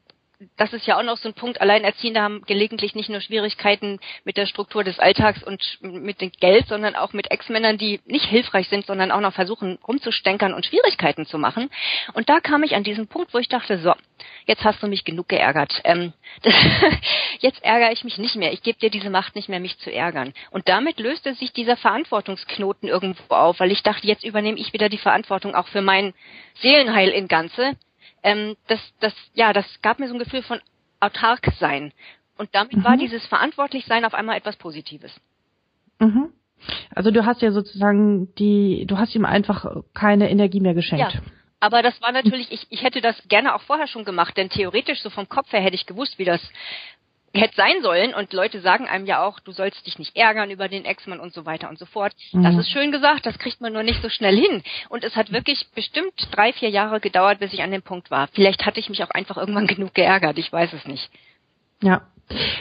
das 0.56 0.72
ist 0.72 0.86
ja 0.86 0.96
auch 0.96 1.02
noch 1.02 1.16
so 1.16 1.28
ein 1.28 1.34
Punkt. 1.34 1.60
Alleinerziehende 1.60 2.20
haben 2.20 2.42
gelegentlich 2.42 2.94
nicht 2.94 3.08
nur 3.08 3.20
Schwierigkeiten 3.20 3.98
mit 4.24 4.36
der 4.36 4.46
Struktur 4.46 4.84
des 4.84 5.00
Alltags 5.00 5.42
und 5.42 5.78
mit 5.80 6.20
dem 6.20 6.30
Geld, 6.30 6.68
sondern 6.68 6.94
auch 6.94 7.12
mit 7.12 7.32
Ex-Männern, 7.32 7.76
die 7.76 8.00
nicht 8.06 8.26
hilfreich 8.26 8.68
sind, 8.68 8.86
sondern 8.86 9.10
auch 9.10 9.20
noch 9.20 9.34
versuchen 9.34 9.78
rumzustänkern 9.86 10.54
und 10.54 10.64
Schwierigkeiten 10.64 11.26
zu 11.26 11.38
machen. 11.38 11.70
Und 12.12 12.28
da 12.28 12.38
kam 12.38 12.62
ich 12.62 12.76
an 12.76 12.84
diesen 12.84 13.08
Punkt, 13.08 13.34
wo 13.34 13.38
ich 13.38 13.48
dachte, 13.48 13.78
so, 13.78 13.94
jetzt 14.46 14.62
hast 14.62 14.80
du 14.80 14.86
mich 14.86 15.04
genug 15.04 15.28
geärgert. 15.28 15.80
Ähm, 15.82 16.12
das, 16.42 16.54
jetzt 17.40 17.64
ärgere 17.64 17.90
ich 17.90 18.04
mich 18.04 18.18
nicht 18.18 18.36
mehr. 18.36 18.52
Ich 18.52 18.62
gebe 18.62 18.78
dir 18.78 18.90
diese 18.90 19.10
Macht 19.10 19.34
nicht 19.34 19.48
mehr, 19.48 19.60
mich 19.60 19.78
zu 19.78 19.92
ärgern. 19.92 20.34
Und 20.50 20.68
damit 20.68 21.00
löste 21.00 21.34
sich 21.34 21.52
dieser 21.52 21.76
Verantwortungsknoten 21.76 22.88
irgendwo 22.88 23.34
auf, 23.34 23.58
weil 23.58 23.72
ich 23.72 23.82
dachte, 23.82 24.06
jetzt 24.06 24.22
übernehme 24.22 24.58
ich 24.58 24.72
wieder 24.72 24.88
die 24.88 24.98
Verantwortung 24.98 25.56
auch 25.56 25.66
für 25.66 25.82
mein 25.82 26.14
Seelenheil 26.60 27.08
in 27.08 27.26
Ganze 27.26 27.76
ähm, 28.22 28.56
das, 28.66 28.80
das, 29.00 29.14
ja, 29.34 29.52
das 29.52 29.66
gab 29.82 29.98
mir 29.98 30.08
so 30.08 30.14
ein 30.14 30.18
Gefühl 30.18 30.42
von 30.42 30.60
autark 31.00 31.46
sein. 31.58 31.92
Und 32.36 32.50
damit 32.52 32.76
mhm. 32.76 32.84
war 32.84 32.96
dieses 32.96 33.26
Verantwortlichsein 33.26 34.04
auf 34.04 34.14
einmal 34.14 34.36
etwas 34.36 34.56
Positives. 34.56 35.12
Mhm. 35.98 36.32
Also 36.94 37.10
du 37.10 37.24
hast 37.24 37.42
ja 37.42 37.52
sozusagen 37.52 38.34
die, 38.36 38.84
du 38.86 38.98
hast 38.98 39.14
ihm 39.14 39.24
einfach 39.24 39.66
keine 39.94 40.30
Energie 40.30 40.60
mehr 40.60 40.74
geschenkt. 40.74 41.14
Ja. 41.14 41.20
Aber 41.60 41.82
das 41.82 42.00
war 42.00 42.12
natürlich, 42.12 42.52
ich, 42.52 42.66
ich 42.70 42.82
hätte 42.82 43.00
das 43.00 43.20
gerne 43.28 43.54
auch 43.54 43.62
vorher 43.62 43.88
schon 43.88 44.04
gemacht, 44.04 44.36
denn 44.36 44.48
theoretisch 44.48 45.00
so 45.00 45.10
vom 45.10 45.28
Kopf 45.28 45.52
her 45.52 45.60
hätte 45.60 45.74
ich 45.74 45.86
gewusst, 45.86 46.18
wie 46.18 46.24
das 46.24 46.40
hätte 47.34 47.54
sein 47.56 47.82
sollen 47.82 48.14
und 48.14 48.32
Leute 48.32 48.60
sagen 48.60 48.86
einem 48.88 49.06
ja 49.06 49.22
auch, 49.22 49.40
du 49.40 49.52
sollst 49.52 49.86
dich 49.86 49.98
nicht 49.98 50.16
ärgern 50.16 50.50
über 50.50 50.68
den 50.68 50.84
Ex-Mann 50.84 51.20
und 51.20 51.32
so 51.32 51.46
weiter 51.46 51.68
und 51.68 51.78
so 51.78 51.86
fort. 51.86 52.12
Mhm. 52.32 52.42
Das 52.42 52.56
ist 52.56 52.70
schön 52.70 52.92
gesagt, 52.92 53.26
das 53.26 53.38
kriegt 53.38 53.60
man 53.60 53.72
nur 53.72 53.82
nicht 53.82 54.02
so 54.02 54.08
schnell 54.08 54.36
hin. 54.36 54.62
Und 54.88 55.04
es 55.04 55.16
hat 55.16 55.32
wirklich 55.32 55.66
bestimmt 55.74 56.14
drei, 56.30 56.52
vier 56.52 56.70
Jahre 56.70 57.00
gedauert, 57.00 57.38
bis 57.38 57.52
ich 57.52 57.62
an 57.62 57.70
dem 57.70 57.82
Punkt 57.82 58.10
war. 58.10 58.28
Vielleicht 58.28 58.66
hatte 58.66 58.80
ich 58.80 58.88
mich 58.88 59.02
auch 59.04 59.10
einfach 59.10 59.36
irgendwann 59.36 59.66
genug 59.68 59.94
geärgert, 59.94 60.38
ich 60.38 60.52
weiß 60.52 60.72
es 60.72 60.86
nicht. 60.86 61.10
Ja, 61.82 62.02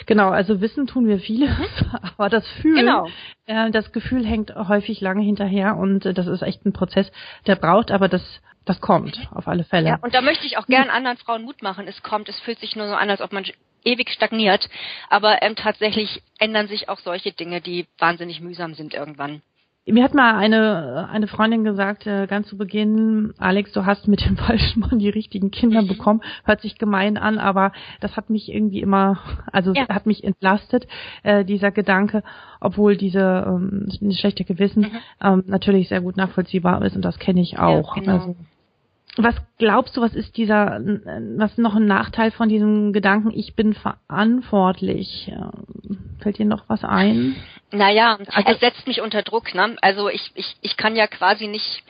Genau, 0.05 0.29
also 0.29 0.61
wissen 0.61 0.87
tun 0.87 1.09
wir 1.09 1.19
viele, 1.19 1.47
mhm. 1.47 1.65
aber 2.17 2.29
das 2.29 2.47
Fühlen, 2.61 2.85
genau. 2.85 3.09
äh, 3.47 3.69
das 3.71 3.91
Gefühl 3.91 4.25
hängt 4.25 4.55
häufig 4.55 5.01
lange 5.01 5.23
hinterher 5.23 5.75
und 5.75 6.05
äh, 6.05 6.13
das 6.13 6.27
ist 6.27 6.41
echt 6.41 6.65
ein 6.65 6.71
Prozess, 6.71 7.11
der 7.47 7.57
braucht, 7.57 7.91
aber 7.91 8.07
das 8.07 8.23
das 8.67 8.81
kommt 8.81 9.17
auf 9.33 9.47
alle 9.47 9.63
Fälle. 9.63 9.87
Ja, 9.87 9.97
und 10.01 10.13
da 10.13 10.21
möchte 10.21 10.45
ich 10.45 10.57
auch 10.57 10.67
gern 10.67 10.89
anderen 10.89 11.17
Frauen 11.17 11.43
Mut 11.43 11.61
machen. 11.61 11.87
Es 11.87 12.03
kommt, 12.03 12.27
es 12.27 12.37
fühlt 12.41 12.59
sich 12.59 12.75
nur 12.75 12.87
so 12.87 12.95
an, 12.95 13.09
als 13.09 13.21
ob 13.21 13.31
man 13.31 13.45
ewig 13.87 14.09
stagniert. 14.09 14.69
Aber 15.09 15.41
ähm, 15.41 15.55
tatsächlich 15.55 16.21
ändern 16.39 16.67
sich 16.67 16.89
auch 16.89 16.99
solche 16.99 17.31
Dinge, 17.31 17.61
die 17.61 17.87
wahnsinnig 17.97 18.41
mühsam 18.41 18.73
sind 18.73 18.93
irgendwann. 18.93 19.41
Mir 19.89 20.03
hat 20.03 20.13
mal 20.13 20.35
eine, 20.35 21.07
eine 21.09 21.27
Freundin 21.27 21.63
gesagt, 21.63 22.05
äh, 22.07 22.27
ganz 22.27 22.49
zu 22.49 22.57
Beginn, 22.57 23.33
Alex, 23.37 23.71
du 23.71 23.85
hast 23.85 24.05
mit 24.09 24.25
dem 24.25 24.35
falschen 24.37 24.81
Mann 24.81 24.99
die 24.99 25.07
richtigen 25.07 25.49
Kinder 25.49 25.81
mhm. 25.81 25.87
bekommen. 25.87 26.21
Hört 26.43 26.59
sich 26.59 26.77
gemein 26.77 27.17
an, 27.17 27.37
aber 27.37 27.71
das 28.01 28.17
hat 28.17 28.29
mich 28.29 28.51
irgendwie 28.51 28.81
immer, 28.81 29.19
also 29.53 29.71
ja. 29.73 29.87
hat 29.87 30.05
mich 30.05 30.25
entlastet, 30.25 30.87
äh, 31.23 31.45
dieser 31.45 31.71
Gedanke, 31.71 32.21
obwohl 32.59 32.97
diese 32.97 33.45
ähm, 33.47 33.87
schlechte 34.11 34.43
Gewissen 34.43 34.83
mhm. 34.83 34.91
ähm, 35.23 35.43
natürlich 35.47 35.87
sehr 35.87 36.01
gut 36.01 36.17
nachvollziehbar 36.17 36.83
ist 36.83 36.97
und 36.97 37.03
das 37.03 37.17
kenne 37.17 37.39
ich 37.39 37.57
auch. 37.57 37.95
Ja, 37.95 38.01
genau. 38.01 38.13
also, 38.13 38.35
was 39.23 39.35
glaubst 39.57 39.97
du, 39.97 40.01
was 40.01 40.13
ist 40.13 40.37
dieser, 40.37 40.79
was 41.37 41.57
noch 41.57 41.75
ein 41.75 41.85
Nachteil 41.85 42.31
von 42.31 42.49
diesem 42.49 42.93
Gedanken, 42.93 43.31
ich 43.31 43.55
bin 43.55 43.73
verantwortlich? 43.73 45.31
Fällt 46.19 46.37
dir 46.37 46.45
noch 46.45 46.67
was 46.67 46.83
ein? 46.83 47.35
Naja, 47.71 48.17
also, 48.33 48.51
es 48.51 48.59
setzt 48.59 48.87
mich 48.87 49.01
unter 49.01 49.23
Druck, 49.23 49.53
ne? 49.53 49.75
Also 49.81 50.09
ich, 50.09 50.31
ich, 50.35 50.55
ich 50.61 50.77
kann 50.77 50.95
ja 50.95 51.07
quasi 51.07 51.47
nicht, 51.47 51.83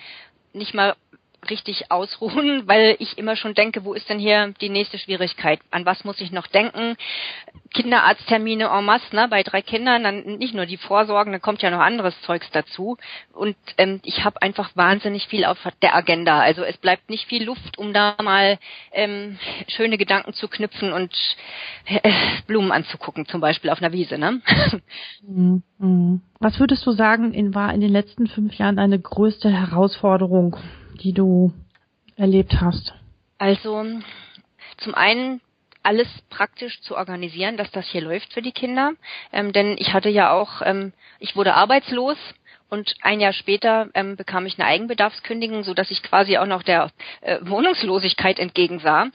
nicht 0.54 0.74
mal 0.74 0.96
richtig 1.50 1.92
ausruhen, 1.92 2.64
weil 2.68 2.96
ich 3.00 3.18
immer 3.18 3.36
schon 3.36 3.54
denke, 3.54 3.86
wo 3.86 3.94
ist 3.94 4.10
denn 4.10 4.20
hier 4.20 4.54
die 4.62 4.70
nächste 4.70 4.98
Schwierigkeit? 4.98 5.60
An 5.72 5.86
was 5.86 6.04
muss 6.04 6.22
ich 6.22 6.32
noch 6.32 6.48
denken? 6.48 6.96
Kinderarzttermine 7.74 8.66
en 8.66 8.86
masse, 8.86 9.16
ne? 9.16 9.28
Bei 9.30 9.44
drei 9.44 9.62
Kindern, 9.62 10.04
dann 10.04 10.38
nicht 10.38 10.54
nur 10.54 10.66
die 10.66 10.78
Vorsorgen, 10.78 11.32
dann 11.32 11.42
kommt 11.42 11.62
ja 11.62 11.70
noch 11.70 11.80
anderes 11.80 12.20
Zeugs 12.22 12.50
dazu. 12.52 12.98
Und 13.34 13.56
ähm, 13.78 14.00
ich 14.04 14.24
habe 14.24 14.42
einfach 14.42 14.72
wahnsinnig 14.76 15.28
viel 15.28 15.46
auf 15.46 15.58
der 15.82 15.96
Agenda. 15.96 16.40
Also 16.40 16.64
es 16.64 16.78
bleibt 16.78 17.10
nicht 17.10 17.28
viel 17.28 17.44
Luft, 17.44 17.78
um 17.78 17.94
da 17.94 18.16
mal 18.24 18.58
ähm, 18.92 19.38
schöne 19.68 19.98
Gedanken 19.98 20.34
zu 20.34 20.48
knüpfen 20.48 20.94
und 20.94 21.14
äh, 21.86 22.12
Blumen 22.48 22.72
anzugucken, 22.72 23.26
zum 23.28 23.42
Beispiel 23.42 23.70
auf 23.70 23.82
einer 23.82 23.92
Wiese, 23.92 24.18
ne? 24.18 24.42
Mhm, 25.22 25.64
mhm. 25.80 26.22
Was 26.40 26.60
würdest 26.60 26.86
du 26.86 26.92
sagen, 26.92 27.34
in, 27.34 27.56
war 27.56 27.74
in 27.74 27.82
den 27.82 27.92
letzten 27.92 28.28
fünf 28.28 28.56
Jahren 28.56 28.78
deine 28.78 29.00
größte 29.00 29.50
Herausforderung? 29.50 30.56
Die 30.98 31.14
du 31.14 31.54
erlebt 32.16 32.60
hast? 32.60 32.94
Also 33.38 33.86
zum 34.78 34.96
einen 34.96 35.42
alles 35.84 36.08
praktisch 36.30 36.82
zu 36.82 36.98
organisieren, 36.98 37.56
dass 37.56 37.72
das 37.72 37.88
hier 37.88 38.02
läuft 38.02 38.34
für 38.34 38.42
die 38.42 38.52
Kinder. 38.52 38.92
Ähm, 39.32 39.54
denn 39.54 39.78
ich 39.78 39.94
hatte 39.94 40.10
ja 40.10 40.34
auch, 40.34 40.62
ähm, 40.62 40.92
ich 41.20 41.36
wurde 41.36 41.54
arbeitslos 41.54 42.18
und 42.70 42.96
ein 43.02 43.22
Jahr 43.22 43.32
später 43.32 43.88
ähm, 43.94 44.18
bekam 44.18 44.46
ich 44.46 44.60
eine 44.60 44.68
Eigenbedarfskündigung, 44.68 45.64
so 45.64 45.74
dass 45.74 45.90
ich 45.90 46.04
quasi 46.04 46.38
auch 46.38 46.46
noch 46.46 46.64
der 46.64 46.92
äh, 47.22 47.40
Wohnungslosigkeit 47.42 48.40
entgegensah. 48.40 49.08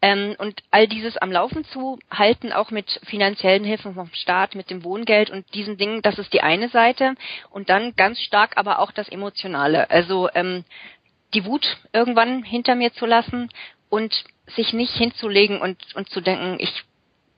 Ähm, 0.00 0.36
und 0.38 0.62
all 0.70 0.86
dieses 0.86 1.16
am 1.16 1.32
Laufen 1.32 1.64
zu 1.64 1.98
halten, 2.10 2.52
auch 2.52 2.70
mit 2.70 3.00
finanziellen 3.04 3.64
Hilfen 3.64 3.94
vom 3.94 4.10
Staat, 4.12 4.54
mit 4.54 4.70
dem 4.70 4.84
Wohngeld 4.84 5.30
und 5.30 5.52
diesen 5.54 5.76
Dingen, 5.76 6.02
das 6.02 6.18
ist 6.18 6.32
die 6.32 6.42
eine 6.42 6.68
Seite. 6.68 7.14
Und 7.50 7.68
dann 7.68 7.96
ganz 7.96 8.20
stark 8.20 8.56
aber 8.56 8.78
auch 8.78 8.92
das 8.92 9.08
Emotionale. 9.08 9.90
Also 9.90 10.28
ähm, 10.34 10.64
die 11.34 11.44
Wut 11.44 11.78
irgendwann 11.92 12.42
hinter 12.42 12.74
mir 12.74 12.92
zu 12.92 13.06
lassen 13.06 13.50
und 13.88 14.24
sich 14.46 14.72
nicht 14.72 14.92
hinzulegen 14.94 15.60
und, 15.60 15.78
und 15.94 16.08
zu 16.10 16.20
denken, 16.20 16.56
ich 16.58 16.84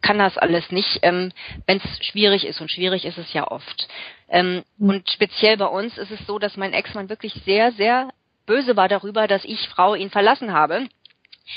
kann 0.00 0.18
das 0.18 0.36
alles 0.36 0.70
nicht, 0.70 0.98
ähm, 1.02 1.32
wenn 1.66 1.78
es 1.78 2.06
schwierig 2.06 2.44
ist. 2.44 2.60
Und 2.60 2.70
schwierig 2.70 3.04
ist 3.04 3.18
es 3.18 3.32
ja 3.32 3.48
oft. 3.50 3.88
Ähm, 4.28 4.64
mhm. 4.76 4.88
Und 4.88 5.10
speziell 5.10 5.56
bei 5.56 5.66
uns 5.66 5.96
ist 5.96 6.10
es 6.10 6.26
so, 6.26 6.38
dass 6.38 6.56
mein 6.56 6.72
Ex-Mann 6.72 7.08
wirklich 7.08 7.32
sehr, 7.44 7.72
sehr 7.72 8.10
böse 8.44 8.76
war 8.76 8.88
darüber, 8.88 9.28
dass 9.28 9.44
ich 9.44 9.68
Frau 9.68 9.94
ihn 9.94 10.10
verlassen 10.10 10.52
habe. 10.52 10.88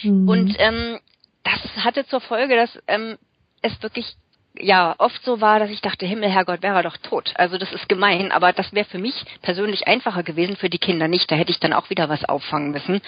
Mhm. 0.04 0.30
Und 0.30 0.56
ähm, 0.60 1.00
das 1.44 1.84
hatte 1.84 2.06
zur 2.06 2.22
Folge, 2.22 2.56
dass 2.56 2.80
ähm, 2.88 3.18
es 3.62 3.82
wirklich 3.82 4.16
ja 4.60 4.96
oft 4.98 5.24
so 5.24 5.42
war, 5.42 5.60
dass 5.60 5.70
ich 5.70 5.82
dachte, 5.82 6.06
Himmel, 6.06 6.30
Herrgott, 6.30 6.62
wäre 6.62 6.76
er 6.76 6.84
doch 6.84 6.98
tot. 6.98 7.34
Also 7.36 7.58
das 7.58 7.72
ist 7.72 7.90
gemein, 7.90 8.32
aber 8.32 8.54
das 8.54 8.74
wäre 8.74 8.86
für 8.86 8.98
mich 8.98 9.16
persönlich 9.42 9.88
einfacher 9.88 10.24
gewesen, 10.24 10.56
für 10.56 10.70
die 10.70 10.80
Kinder 10.80 11.08
nicht. 11.08 11.30
Da 11.32 11.36
hätte 11.36 11.52
ich 11.52 11.60
dann 11.60 11.74
auch 11.74 11.90
wieder 11.90 12.10
was 12.10 12.26
auffangen 12.26 12.72
müssen. 12.72 13.02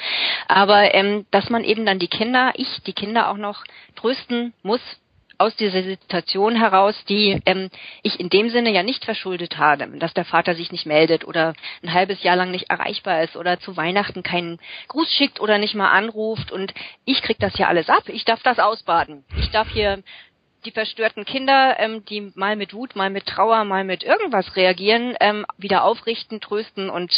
Aber 0.48 0.94
ähm, 0.94 1.26
dass 1.32 1.50
man 1.50 1.64
eben 1.64 1.86
dann 1.86 2.00
die 2.00 2.08
Kinder, 2.08 2.52
ich 2.56 2.82
die 2.86 2.94
Kinder 2.94 3.30
auch 3.30 3.38
noch 3.38 3.64
trösten 3.96 4.54
muss, 4.64 4.82
aus 5.38 5.56
dieser 5.56 5.84
Situation 5.84 6.56
heraus, 6.56 6.96
die 7.08 7.40
ähm, 7.46 7.70
ich 8.02 8.20
in 8.20 8.30
dem 8.30 8.50
Sinne 8.50 8.72
ja 8.72 8.84
nicht 8.84 9.06
verschuldet 9.06 9.58
habe, 9.58 9.88
dass 10.00 10.14
der 10.14 10.26
Vater 10.26 10.56
sich 10.56 10.72
nicht 10.72 10.86
meldet 10.86 11.26
oder 11.26 11.54
ein 11.84 11.94
halbes 11.94 12.24
Jahr 12.24 12.36
lang 12.36 12.52
nicht 12.52 12.70
erreichbar 12.70 13.24
ist 13.24 13.36
oder 13.36 13.60
zu 13.60 13.78
Weihnachten 13.78 14.24
keinen 14.24 14.60
Gruß 14.88 15.12
schickt 15.12 15.40
oder 15.40 15.58
nicht 15.58 15.76
mal 15.76 15.92
anruft 15.92 16.52
und 16.52 16.74
ich 17.06 17.22
krieg 17.22 17.38
das 17.40 17.58
ja 17.58 17.68
alles 17.68 17.90
ab. 17.90 18.04
Ich 18.08 18.26
darf 18.26 18.42
das 18.44 18.60
ausbaden. 18.60 19.26
Ich 19.40 19.52
darf 19.52 19.70
hier 19.70 20.02
die 20.66 20.72
verstörten 20.72 21.26
Kinder, 21.26 21.76
ähm, 21.80 22.04
die 22.06 22.32
mal 22.36 22.56
mit 22.56 22.74
Wut, 22.74 22.96
mal 22.96 23.10
mit 23.10 23.26
Trauer, 23.26 23.64
mal 23.64 23.84
mit 23.84 24.04
irgendwas 24.04 24.56
reagieren, 24.56 25.16
ähm, 25.20 25.46
wieder 25.58 25.84
aufrichten, 25.84 26.42
trösten 26.42 26.90
und 26.90 27.14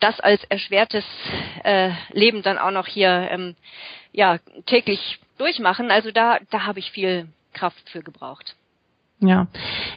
das 0.00 0.20
als 0.20 0.42
erschwertes 0.44 1.04
äh, 1.62 1.90
Leben 2.12 2.42
dann 2.42 2.58
auch 2.58 2.70
noch 2.70 2.86
hier 2.86 3.28
ähm, 3.30 3.56
ja 4.12 4.38
täglich 4.66 5.18
durchmachen. 5.38 5.90
Also 5.90 6.10
da 6.10 6.38
da 6.50 6.64
habe 6.66 6.78
ich 6.78 6.90
viel 6.90 7.28
Kraft 7.52 7.88
für 7.90 8.02
gebraucht. 8.02 8.56
Ja, 9.20 9.46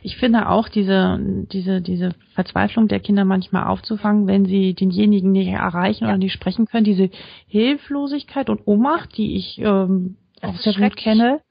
ich 0.04 0.16
finde 0.18 0.48
auch 0.48 0.70
diese, 0.70 1.18
diese, 1.20 1.82
diese 1.82 2.12
Verzweiflung 2.34 2.88
der 2.88 3.00
Kinder 3.00 3.26
manchmal 3.26 3.68
aufzufangen, 3.68 4.28
wenn 4.28 4.46
sie 4.46 4.74
denjenigen 4.74 5.32
nicht 5.32 5.50
erreichen 5.50 6.04
ja. 6.04 6.10
oder 6.10 6.18
nicht 6.18 6.34
sprechen 6.34 6.66
können, 6.66 6.86
diese 6.86 7.10
Hilflosigkeit 7.48 8.50
und 8.50 8.62
Ohnmacht, 8.66 9.18
die 9.18 9.36
ich 9.36 9.60
ähm, 9.60 10.18
auch 10.42 10.56
sehr 10.58 10.74
gut 10.76 10.96
kenne, 10.96 11.42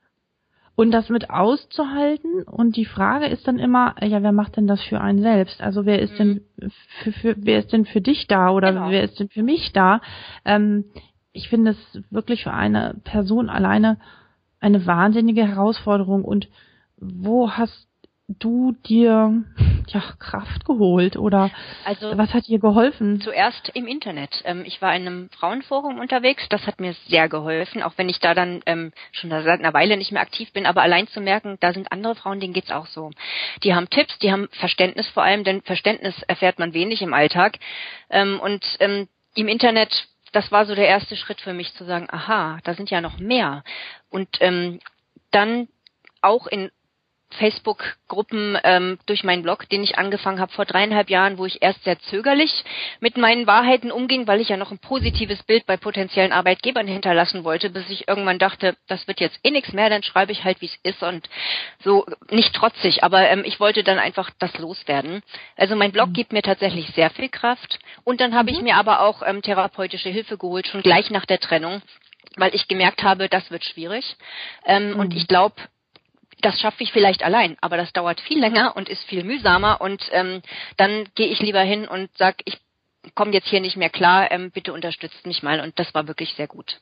und 0.76 0.90
das 0.90 1.08
mit 1.08 1.30
auszuhalten 1.30 2.42
und 2.42 2.76
die 2.76 2.84
Frage 2.84 3.26
ist 3.26 3.48
dann 3.48 3.58
immer, 3.58 3.94
ja, 4.02 4.22
wer 4.22 4.32
macht 4.32 4.56
denn 4.56 4.66
das 4.66 4.82
für 4.82 5.00
einen 5.00 5.22
selbst? 5.22 5.62
Also 5.62 5.86
wer 5.86 6.00
ist 6.00 6.12
mhm. 6.20 6.42
denn 6.58 6.70
für, 7.02 7.12
für 7.12 7.34
wer 7.38 7.58
ist 7.60 7.72
denn 7.72 7.86
für 7.86 8.02
dich 8.02 8.26
da 8.26 8.50
oder 8.50 8.72
genau. 8.72 8.90
wer 8.90 9.02
ist 9.02 9.18
denn 9.18 9.30
für 9.30 9.42
mich 9.42 9.72
da? 9.72 10.02
Ähm, 10.44 10.84
ich 11.32 11.48
finde 11.48 11.72
es 11.72 12.02
wirklich 12.10 12.44
für 12.44 12.52
eine 12.52 12.96
Person 13.04 13.48
alleine 13.48 13.98
eine 14.60 14.86
wahnsinnige 14.86 15.46
Herausforderung 15.46 16.24
und 16.24 16.48
wo 16.98 17.50
hast 17.50 17.88
du 18.28 18.72
dir 18.86 19.44
ja 19.90 20.02
Kraft 20.18 20.64
geholt 20.64 21.16
oder 21.16 21.50
also, 21.84 22.16
was 22.16 22.32
hat 22.32 22.46
dir 22.46 22.58
geholfen? 22.58 23.20
Zuerst 23.20 23.70
im 23.74 23.86
Internet. 23.86 24.42
Ähm, 24.44 24.64
ich 24.66 24.80
war 24.82 24.94
in 24.94 25.06
einem 25.06 25.30
Frauenforum 25.30 25.98
unterwegs, 25.98 26.48
das 26.48 26.66
hat 26.66 26.80
mir 26.80 26.94
sehr 27.08 27.28
geholfen, 27.28 27.82
auch 27.82 27.92
wenn 27.96 28.08
ich 28.08 28.20
da 28.20 28.34
dann 28.34 28.62
ähm, 28.66 28.92
schon 29.12 29.30
seit 29.30 29.60
einer 29.60 29.74
Weile 29.74 29.96
nicht 29.96 30.12
mehr 30.12 30.22
aktiv 30.22 30.52
bin, 30.52 30.66
aber 30.66 30.82
allein 30.82 31.08
zu 31.08 31.20
merken, 31.20 31.56
da 31.60 31.72
sind 31.72 31.92
andere 31.92 32.14
Frauen, 32.14 32.40
denen 32.40 32.52
geht's 32.52 32.70
auch 32.70 32.86
so. 32.86 33.10
Die 33.62 33.74
haben 33.74 33.90
Tipps, 33.90 34.18
die 34.18 34.32
haben 34.32 34.48
Verständnis 34.52 35.08
vor 35.08 35.22
allem, 35.22 35.44
denn 35.44 35.62
Verständnis 35.62 36.20
erfährt 36.22 36.58
man 36.58 36.74
wenig 36.74 37.02
im 37.02 37.14
Alltag. 37.14 37.58
Ähm, 38.10 38.40
und 38.40 38.64
im 38.78 39.48
Internet 39.48 40.08
das 40.32 40.52
war 40.52 40.66
so 40.66 40.74
der 40.74 40.86
erste 40.86 41.16
Schritt 41.16 41.40
für 41.40 41.54
mich 41.54 41.72
zu 41.74 41.84
sagen, 41.84 42.08
aha, 42.10 42.58
da 42.64 42.74
sind 42.74 42.90
ja 42.90 43.00
noch 43.00 43.18
mehr. 43.18 43.64
Und 44.10 44.28
ähm, 44.40 44.80
dann 45.30 45.68
auch 46.20 46.46
in 46.46 46.70
Facebook-Gruppen 47.30 48.58
ähm, 48.64 48.98
durch 49.06 49.24
meinen 49.24 49.42
Blog, 49.42 49.68
den 49.68 49.82
ich 49.82 49.98
angefangen 49.98 50.40
habe 50.40 50.52
vor 50.52 50.64
dreieinhalb 50.64 51.10
Jahren, 51.10 51.38
wo 51.38 51.44
ich 51.44 51.60
erst 51.60 51.84
sehr 51.84 51.98
zögerlich 52.00 52.64
mit 53.00 53.16
meinen 53.16 53.46
Wahrheiten 53.46 53.90
umging, 53.90 54.26
weil 54.26 54.40
ich 54.40 54.48
ja 54.48 54.56
noch 54.56 54.70
ein 54.70 54.78
positives 54.78 55.42
Bild 55.42 55.66
bei 55.66 55.76
potenziellen 55.76 56.32
Arbeitgebern 56.32 56.86
hinterlassen 56.86 57.44
wollte, 57.44 57.70
bis 57.70 57.88
ich 57.90 58.08
irgendwann 58.08 58.38
dachte, 58.38 58.76
das 58.86 59.06
wird 59.06 59.20
jetzt 59.20 59.38
eh 59.42 59.50
nichts 59.50 59.72
mehr, 59.72 59.90
dann 59.90 60.02
schreibe 60.02 60.32
ich 60.32 60.44
halt, 60.44 60.60
wie 60.60 60.66
es 60.66 60.78
ist 60.82 61.02
und 61.02 61.28
so 61.82 62.06
nicht 62.30 62.54
trotzig, 62.54 63.02
aber 63.02 63.28
ähm, 63.28 63.42
ich 63.44 63.60
wollte 63.60 63.82
dann 63.82 63.98
einfach 63.98 64.30
das 64.38 64.56
loswerden. 64.58 65.22
Also 65.56 65.76
mein 65.76 65.92
Blog 65.92 66.08
mhm. 66.08 66.14
gibt 66.14 66.32
mir 66.32 66.42
tatsächlich 66.42 66.88
sehr 66.94 67.10
viel 67.10 67.28
Kraft 67.28 67.78
und 68.04 68.20
dann 68.20 68.34
habe 68.34 68.50
mhm. 68.50 68.56
ich 68.56 68.62
mir 68.62 68.76
aber 68.76 69.00
auch 69.00 69.22
ähm, 69.26 69.42
therapeutische 69.42 70.08
Hilfe 70.08 70.38
geholt, 70.38 70.68
schon 70.68 70.82
gleich 70.82 71.10
nach 71.10 71.26
der 71.26 71.40
Trennung 71.40 71.82
weil 72.36 72.54
ich 72.54 72.68
gemerkt 72.68 73.02
habe, 73.02 73.30
das 73.30 73.50
wird 73.50 73.64
schwierig. 73.64 74.16
Ähm, 74.66 74.90
mhm. 74.90 75.00
Und 75.00 75.14
ich 75.14 75.26
glaube, 75.26 75.56
das 76.40 76.60
schaffe 76.60 76.82
ich 76.82 76.92
vielleicht 76.92 77.22
allein, 77.22 77.56
aber 77.60 77.76
das 77.76 77.92
dauert 77.92 78.20
viel 78.20 78.38
länger 78.38 78.76
und 78.76 78.88
ist 78.88 79.02
viel 79.04 79.24
mühsamer 79.24 79.80
und 79.80 80.02
ähm, 80.12 80.42
dann 80.76 81.06
gehe 81.14 81.28
ich 81.28 81.40
lieber 81.40 81.60
hin 81.60 81.88
und 81.88 82.10
sag, 82.16 82.36
ich 82.44 82.58
komme 83.14 83.32
jetzt 83.32 83.48
hier 83.48 83.60
nicht 83.60 83.76
mehr 83.76 83.90
klar, 83.90 84.30
ähm, 84.30 84.50
bitte 84.50 84.72
unterstützt 84.72 85.26
mich 85.26 85.42
mal 85.42 85.60
und 85.60 85.78
das 85.78 85.94
war 85.94 86.06
wirklich 86.08 86.34
sehr 86.34 86.46
gut. 86.46 86.80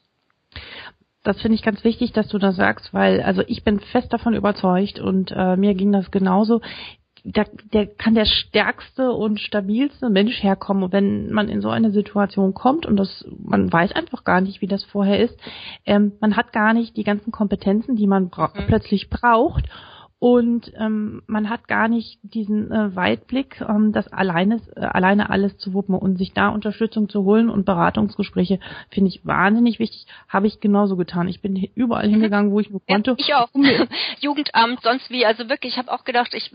Das 1.23 1.41
finde 1.41 1.55
ich 1.55 1.63
ganz 1.63 1.85
wichtig, 1.85 2.13
dass 2.13 2.29
du 2.29 2.39
das 2.39 2.57
sagst, 2.57 2.93
weil 2.93 3.23
also 3.23 3.43
ich 3.47 3.65
bin 3.65 3.81
fest 3.81 4.13
davon 4.13 4.35
überzeugt 4.35 4.99
und 4.99 5.31
äh, 5.31 5.57
mir 5.57 5.75
ging 5.75 5.93
das 5.93 6.11
genauso 6.11 6.61
da, 7.25 7.45
der 7.73 7.87
kann 7.87 8.15
der 8.15 8.27
stärkste 8.27 9.13
und 9.13 9.41
stabilste 9.41 10.11
Mensch 10.11 10.43
herkommen. 10.43 10.85
Und 10.85 10.93
wenn 10.93 11.33
man 11.33 11.49
in 11.49 11.63
so 11.63 11.71
eine 11.71 11.91
Situation 11.91 12.53
kommt 12.53 12.85
und 12.85 12.97
das, 12.97 13.25
man 13.39 13.73
weiß 13.73 13.93
einfach 13.93 14.25
gar 14.25 14.43
nicht, 14.43 14.61
wie 14.61 14.67
das 14.67 14.85
vorher 14.85 15.19
ist, 15.19 15.35
ähm, 15.87 16.13
man 16.21 16.37
hat 16.37 16.53
gar 16.53 16.75
nicht 16.75 16.97
die 16.97 17.05
ganzen 17.05 17.33
Kompetenzen, 17.33 17.97
die 17.97 18.07
man 18.07 18.29
bra 18.29 18.53
mhm. 18.55 18.67
plötzlich 18.67 19.09
braucht 19.09 19.65
und 20.25 20.73
ähm, 20.81 21.21
man 21.27 21.51
hat 21.51 21.69
gar 21.69 21.87
nicht 21.87 22.19
diesen 22.23 22.73
äh, 22.73 22.97
Weitblick, 22.97 23.61
ähm, 23.61 23.93
das 23.93 24.11
alleine, 24.11 24.59
äh, 24.75 24.81
alleine 24.81 25.29
alles 25.29 25.59
zu 25.59 25.75
wuppen 25.75 25.95
und 25.95 26.17
sich 26.17 26.33
da 26.33 26.49
Unterstützung 26.49 27.11
zu 27.11 27.25
holen 27.25 27.51
und 27.51 27.67
Beratungsgespräche 27.67 28.59
finde 28.89 29.11
ich 29.11 29.27
wahnsinnig 29.27 29.79
wichtig. 29.81 30.07
Habe 30.27 30.47
ich 30.47 30.61
genauso 30.61 30.97
getan. 30.97 31.29
Ich 31.29 31.43
bin 31.43 31.69
überall 31.75 32.09
hingegangen, 32.09 32.53
wo 32.53 32.61
ich 32.61 32.71
nur 32.71 32.81
konnte. 32.89 33.17
Ja, 33.19 33.19
ich 33.19 33.35
auch. 33.35 33.51
Jugendamt, 34.21 34.81
sonst 34.83 35.11
wie. 35.11 35.27
Also 35.27 35.51
wirklich, 35.51 35.75
ich 35.75 35.79
habe 35.79 35.93
auch 35.93 36.05
gedacht, 36.05 36.33
ich, 36.33 36.51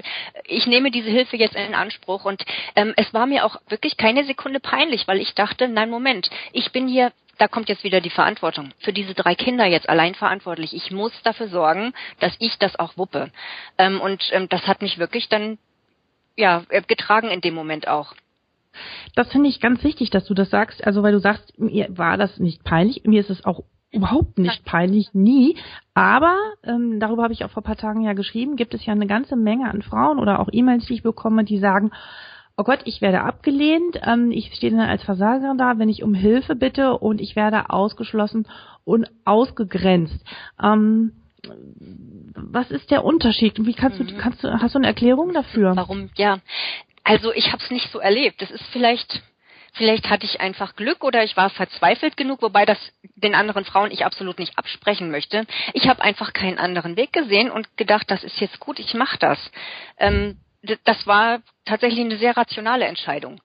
ich 0.48 0.66
nehme 0.66 0.90
diese 0.90 1.12
Hilfe 1.12 1.38
jetzt 1.38 1.56
in 1.56 1.76
Anspruch. 1.76 2.26
Und 2.26 2.44
ähm, 2.76 2.94
es 2.98 3.14
war 3.14 3.28
mir 3.28 3.46
auch 3.46 3.58
wirklich 3.70 3.98
keine 3.98 4.24
Sekunde 4.24 4.60
peinlich, 4.60 5.08
weil 5.08 5.20
ich 5.20 5.36
dachte, 5.36 5.68
nein, 5.68 5.92
Moment, 5.92 6.32
ich 6.54 6.72
bin 6.72 6.88
hier 6.88 7.12
da 7.40 7.48
kommt 7.48 7.70
jetzt 7.70 7.84
wieder 7.84 8.02
die 8.02 8.10
Verantwortung. 8.10 8.72
Für 8.80 8.94
diese 8.94 9.14
drei 9.14 9.34
Kinder 9.34 9.66
jetzt 9.66 9.90
allein 9.90 10.14
verantwortlich. 10.14 10.74
Ich 10.74 10.92
muss 10.92 11.14
dafür 11.24 11.48
sorgen, 11.48 11.94
dass 12.20 12.36
ich 12.40 12.58
das 12.60 12.78
auch 12.78 12.98
wuppe. 12.98 13.32
Ähm, 13.78 14.00
und 14.00 14.22
ähm, 14.32 14.48
das 14.50 14.68
hat 14.68 14.82
mich 14.82 15.00
wirklich 15.00 15.30
dann 15.30 15.58
ja 16.36 16.64
äh, 16.70 16.82
getragen 16.82 17.30
in 17.30 17.42
dem 17.42 17.56
Moment 17.56 17.88
auch. 17.88 18.14
Das 19.16 19.32
finde 19.32 19.50
ich 19.50 19.62
ganz 19.62 19.84
wichtig, 19.84 20.10
dass 20.10 20.26
du 20.26 20.34
das 20.34 20.50
sagst. 20.50 20.86
Also 20.86 21.02
weil 21.02 21.14
du 21.14 21.20
sagst, 21.20 21.58
mir 21.58 21.88
war 21.90 22.18
das 22.18 22.38
nicht 22.40 22.64
peinlich. 22.64 23.04
Mir 23.06 23.22
ist 23.22 23.30
es 23.30 23.46
auch 23.46 23.64
überhaupt 23.92 24.38
nicht 24.38 24.66
peinlich, 24.66 25.14
nie. 25.14 25.58
Aber 25.94 26.38
ähm, 26.64 27.00
darüber 27.00 27.24
habe 27.24 27.34
ich 27.34 27.46
auch 27.46 27.52
vor 27.52 27.64
paar 27.64 27.78
Tagen 27.78 28.02
ja 28.02 28.14
geschrieben, 28.14 28.58
gibt 28.58 28.74
es 28.74 28.86
ja 28.86 28.94
eine 28.94 29.08
ganze 29.08 29.36
Menge 29.36 29.70
an 29.70 29.82
Frauen 29.82 30.20
oder 30.20 30.40
auch 30.40 30.50
E-Mails, 30.52 30.86
die 30.86 30.96
ich 30.96 31.04
bekomme, 31.04 31.46
die 31.46 31.58
sagen, 31.58 31.92
oh 32.60 32.64
Gott, 32.64 32.82
ich 32.84 33.00
werde 33.00 33.22
abgelehnt, 33.22 34.02
ähm, 34.06 34.32
ich 34.32 34.54
stehe 34.54 34.74
dann 34.74 34.82
als 34.82 35.02
Versager 35.04 35.56
da, 35.58 35.80
wenn 35.80 35.88
ich 35.88 36.04
um 36.04 36.14
Hilfe 36.14 36.56
bitte 36.56 36.98
und 36.98 37.22
ich 37.22 37.38
werde 37.38 37.70
ausgeschlossen 37.70 38.48
und 38.84 39.10
ausgegrenzt. 39.24 40.20
Ähm, 40.62 41.14
was 42.36 42.70
ist 42.70 42.92
der 42.92 43.06
Unterschied? 43.06 43.66
Wie 43.66 43.74
kannst 43.74 44.00
du, 44.00 44.04
mhm. 44.04 44.18
kannst 44.18 44.44
du, 44.44 44.62
hast 44.62 44.76
du 44.76 44.80
eine 44.80 44.88
Erklärung 44.88 45.32
dafür? 45.32 45.74
Warum? 45.78 46.10
Ja, 46.18 46.40
also 47.06 47.32
ich 47.32 47.54
habe 47.54 47.64
es 47.64 47.72
nicht 47.72 47.90
so 47.92 48.00
erlebt. 48.00 48.42
Das 48.42 48.52
ist 48.52 48.66
vielleicht 48.74 49.24
Vielleicht 49.74 50.10
hatte 50.10 50.26
ich 50.26 50.42
einfach 50.42 50.76
Glück 50.76 51.04
oder 51.04 51.24
ich 51.24 51.38
war 51.38 51.52
verzweifelt 51.52 52.18
genug, 52.18 52.42
wobei 52.42 52.66
das 52.66 52.80
den 53.16 53.36
anderen 53.36 53.66
Frauen 53.66 53.92
ich 53.92 54.04
absolut 54.04 54.40
nicht 54.40 54.58
absprechen 54.58 55.12
möchte. 55.12 55.46
Ich 55.74 55.88
habe 55.88 56.02
einfach 56.02 56.34
keinen 56.34 56.58
anderen 56.58 56.98
Weg 56.98 57.14
gesehen 57.14 57.52
und 57.52 57.78
gedacht, 57.78 58.10
das 58.10 58.24
ist 58.24 58.42
jetzt 58.42 58.60
gut, 58.60 58.80
ich 58.80 58.96
mache 58.96 59.20
das. 59.20 59.38
Ähm, 60.00 60.40
das 60.62 61.08
war 61.08 61.40
tatsächlich 61.66 62.02
eine 62.02 62.18
sehr 62.18 62.36
rationale 62.36 62.86
Entscheidung. 62.86 63.40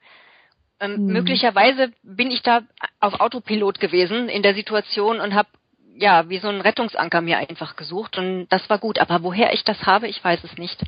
Ähm, 0.80 1.06
mhm. 1.06 1.12
Möglicherweise 1.12 1.92
bin 2.02 2.30
ich 2.30 2.42
da 2.42 2.62
auf 3.00 3.20
Autopilot 3.20 3.80
gewesen 3.80 4.28
in 4.28 4.42
der 4.42 4.54
Situation 4.54 5.20
und 5.20 5.34
habe 5.34 5.48
ja 5.96 6.28
wie 6.28 6.38
so 6.38 6.48
einen 6.48 6.60
Rettungsanker 6.60 7.20
mir 7.20 7.38
einfach 7.38 7.76
gesucht 7.76 8.18
und 8.18 8.46
das 8.48 8.68
war 8.68 8.78
gut. 8.78 8.98
Aber 8.98 9.22
woher 9.22 9.52
ich 9.52 9.64
das 9.64 9.86
habe, 9.86 10.08
ich 10.08 10.22
weiß 10.22 10.42
es 10.42 10.58
nicht. 10.58 10.82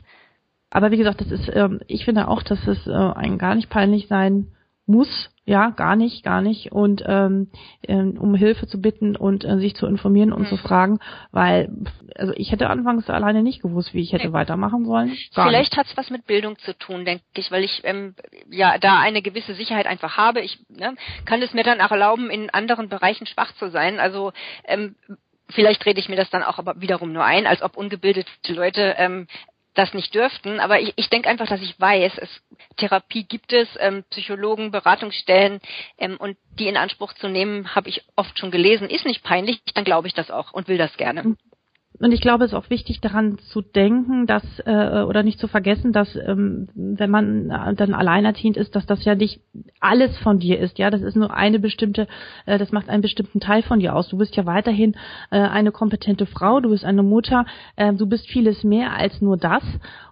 Aber 0.71 0.91
wie 0.91 0.97
gesagt, 0.97 1.21
das 1.21 1.31
ist, 1.31 1.49
ähm, 1.55 1.81
ich 1.87 2.05
finde 2.05 2.29
auch, 2.29 2.43
dass 2.43 2.67
es 2.67 2.87
äh, 2.87 2.91
ein 2.91 3.39
gar 3.39 3.55
nicht 3.55 3.71
peinlich 3.71 4.09
sein 4.09 4.56
muss, 4.87 5.31
ja, 5.45 5.71
gar 5.71 5.97
nicht, 5.97 6.25
gar 6.25 6.41
nicht. 6.41 6.73
Und 6.73 7.03
ähm, 7.07 7.51
ähm, 7.87 8.19
um 8.19 8.35
Hilfe 8.35 8.67
zu 8.67 8.81
bitten 8.81 9.17
und 9.17 9.45
äh, 9.45 9.59
sich 9.59 9.77
zu 9.77 9.87
informieren 9.87 10.33
und 10.33 10.43
mhm. 10.43 10.47
zu 10.47 10.57
fragen, 10.57 10.99
weil 11.31 11.71
also 12.17 12.33
ich 12.37 12.51
hätte 12.51 12.69
anfangs 12.69 13.09
alleine 13.09 13.43
nicht 13.43 13.63
gewusst, 13.63 13.95
wie 13.95 14.03
ich 14.03 14.13
hätte 14.13 14.29
nee. 14.29 14.33
weitermachen 14.33 14.85
sollen. 14.85 15.17
Gar 15.35 15.49
Vielleicht 15.49 15.77
hat 15.77 15.87
es 15.87 15.97
was 15.97 16.11
mit 16.11 16.27
Bildung 16.27 16.59
zu 16.59 16.77
tun, 16.77 17.05
denke 17.05 17.25
ich, 17.37 17.51
weil 17.51 17.65
ich 17.65 17.81
ähm, 17.85 18.15
ja 18.51 18.79
da 18.79 19.01
eine 19.01 19.23
gewisse 19.23 19.55
Sicherheit 19.55 19.87
einfach 19.87 20.17
habe. 20.17 20.41
Ich 20.41 20.59
ne, 20.69 20.95
kann 21.25 21.43
es 21.43 21.55
mir 21.55 21.65
dann 21.65 21.81
auch 21.81 21.91
erlauben, 21.91 22.31
in 22.31 22.51
anderen 22.51 22.89
Bereichen 22.89 23.27
schwach 23.27 23.53
zu 23.55 23.71
sein. 23.71 24.01
Also 24.01 24.33
ähm, 24.65 24.97
Vielleicht 25.49 25.87
rede 25.87 26.01
ich 26.01 26.09
mir 26.09 26.17
das 26.17 26.29
dann 26.31 26.43
auch 26.43 26.59
aber 26.59 26.81
wiederum 26.81 27.13
nur 27.13 27.25
ein, 27.25 27.47
als 27.47 27.63
ob 27.63 27.77
ungebildete 27.77 28.53
Leute 28.53 28.97
ähm, 28.99 29.29
das 29.77 29.95
nicht 29.95 30.15
dürften. 30.15 30.61
Aber 30.61 30.81
ich, 30.81 30.93
ich 30.97 31.09
denke 31.09 31.29
einfach, 31.29 31.47
dass 31.47 31.63
ich 31.63 31.79
weiß, 31.79 32.13
es, 32.19 32.43
Therapie 32.77 33.25
gibt 33.25 33.53
es, 33.53 33.69
ähm, 33.79 34.05
Psychologen, 34.11 34.71
Beratungsstellen 34.71 35.61
ähm, 35.99 36.17
und 36.19 36.37
die 36.59 36.69
in 36.69 36.77
Anspruch 36.77 37.13
zu 37.15 37.29
nehmen, 37.29 37.75
habe 37.75 37.89
ich 37.89 38.05
oft 38.17 38.39
schon 38.39 38.51
gelesen, 38.51 38.91
ist 38.91 39.05
nicht 39.05 39.23
peinlich, 39.23 39.61
dann 39.75 39.85
glaube 39.85 40.09
ich 40.09 40.15
das 40.15 40.31
auch 40.31 40.53
und 40.53 40.69
will 40.69 40.79
das 40.79 40.97
gerne. 40.97 41.37
Und 41.99 42.13
ich 42.13 42.21
glaube, 42.21 42.45
es 42.45 42.53
ist 42.53 42.57
auch 42.57 42.69
wichtig 42.69 43.01
daran 43.01 43.39
zu 43.39 43.63
denken, 43.63 44.27
dass 44.27 44.43
äh, 44.67 45.03
oder 45.03 45.23
nicht 45.23 45.39
zu 45.39 45.49
vergessen, 45.49 45.93
dass 45.93 46.15
ähm, 46.17 46.69
wenn 46.75 47.11
man 47.11 47.49
dann 47.77 47.95
alleinerziehend 47.95 48.57
ist, 48.57 48.77
dass 48.77 48.85
das 48.87 49.05
ja 49.05 49.15
nicht 49.15 49.41
alles 49.81 50.17
von 50.19 50.39
dir 50.39 50.59
ist. 50.59 50.79
Ja, 50.79 50.91
das 50.91 51.01
ist 51.01 51.17
nur 51.17 51.35
eine 51.35 51.59
bestimmte, 51.59 52.07
äh, 52.45 52.59
das 52.59 52.71
macht 52.73 52.89
einen 52.89 53.03
bestimmten 53.03 53.41
Teil 53.41 53.63
von 53.63 53.81
dir 53.81 53.95
aus. 53.95 54.09
Du 54.09 54.19
bist 54.19 54.37
ja 54.37 54.45
weiterhin 54.45 54.95
äh, 55.31 55.39
eine 55.39 55.73
kompetente 55.73 56.27
Frau, 56.27 56.61
du 56.61 56.71
bist 56.71 56.85
eine 56.85 57.03
Mutter, 57.03 57.47
äh, 57.77 57.95
du 57.95 58.07
bist 58.07 58.29
vieles 58.29 58.63
mehr 58.63 58.93
als 58.93 59.23
nur 59.23 59.39
das. 59.39 59.63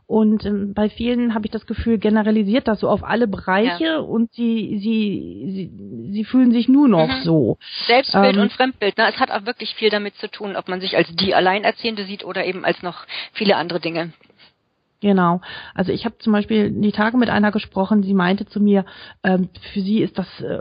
Und 0.06 0.44
ähm, 0.44 0.74
bei 0.74 0.90
vielen 0.90 1.34
habe 1.34 1.46
ich 1.46 1.50
das 1.50 1.66
Gefühl, 1.66 1.98
generalisiert 1.98 2.68
das 2.68 2.80
so 2.80 2.88
auf 2.88 3.02
alle 3.02 3.26
Bereiche 3.26 3.84
ja. 3.84 3.98
und 3.98 4.32
sie, 4.32 4.78
sie, 4.78 5.50
sie, 5.50 6.12
sie 6.12 6.24
fühlen 6.24 6.52
sich 6.52 6.68
nur 6.68 6.88
noch 6.88 7.08
mhm. 7.08 7.22
so. 7.22 7.58
Selbstbild 7.86 8.36
ähm, 8.36 8.42
und 8.42 8.52
Fremdbild, 8.52 8.98
ne? 8.98 9.08
es 9.08 9.18
hat 9.18 9.30
auch 9.30 9.46
wirklich 9.46 9.74
viel 9.74 9.88
damit 9.88 10.14
zu 10.16 10.30
tun, 10.30 10.56
ob 10.56 10.68
man 10.68 10.80
sich 10.80 10.96
als 10.96 11.08
die 11.16 11.34
Alleinerziehende 11.34 12.04
sieht 12.04 12.24
oder 12.24 12.44
eben 12.44 12.64
als 12.64 12.82
noch 12.82 13.06
viele 13.32 13.56
andere 13.56 13.80
Dinge. 13.80 14.12
Genau. 15.04 15.42
Also 15.74 15.92
ich 15.92 16.06
habe 16.06 16.16
zum 16.16 16.32
Beispiel 16.32 16.70
die 16.70 16.90
Tage 16.90 17.18
mit 17.18 17.28
einer 17.28 17.52
gesprochen, 17.52 18.02
sie 18.02 18.14
meinte 18.14 18.46
zu 18.46 18.58
mir, 18.58 18.86
ähm, 19.22 19.50
für 19.74 19.80
sie 19.80 19.98
ist 20.00 20.16
das, 20.16 20.26
äh, 20.40 20.60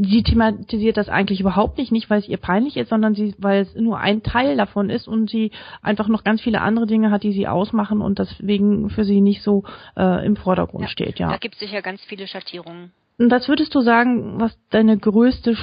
sie 0.00 0.22
thematisiert 0.22 0.96
das 0.96 1.10
eigentlich 1.10 1.38
überhaupt 1.38 1.76
nicht, 1.76 1.92
nicht 1.92 2.08
weil 2.08 2.20
es 2.20 2.26
ihr 2.26 2.38
peinlich 2.38 2.78
ist, 2.78 2.88
sondern 2.88 3.14
sie, 3.14 3.34
weil 3.36 3.60
es 3.60 3.74
nur 3.74 3.98
ein 3.98 4.22
Teil 4.22 4.56
davon 4.56 4.88
ist 4.88 5.06
und 5.06 5.28
sie 5.28 5.50
einfach 5.82 6.08
noch 6.08 6.24
ganz 6.24 6.40
viele 6.40 6.62
andere 6.62 6.86
Dinge 6.86 7.10
hat, 7.10 7.24
die 7.24 7.32
sie 7.32 7.46
ausmachen 7.46 8.00
und 8.00 8.18
deswegen 8.18 8.88
für 8.88 9.04
sie 9.04 9.20
nicht 9.20 9.42
so 9.42 9.64
äh, 9.98 10.24
im 10.24 10.36
Vordergrund 10.36 10.84
ja, 10.84 10.88
steht. 10.88 11.18
Ja. 11.18 11.28
Da 11.28 11.36
gibt 11.36 11.56
es 11.56 11.60
sicher 11.60 11.82
ganz 11.82 12.02
viele 12.04 12.26
Schattierungen. 12.26 12.90
Und 13.18 13.30
was 13.30 13.48
würdest 13.48 13.74
du 13.74 13.82
sagen, 13.82 14.40
was 14.40 14.58
deine 14.70 14.96
größte 14.96 15.58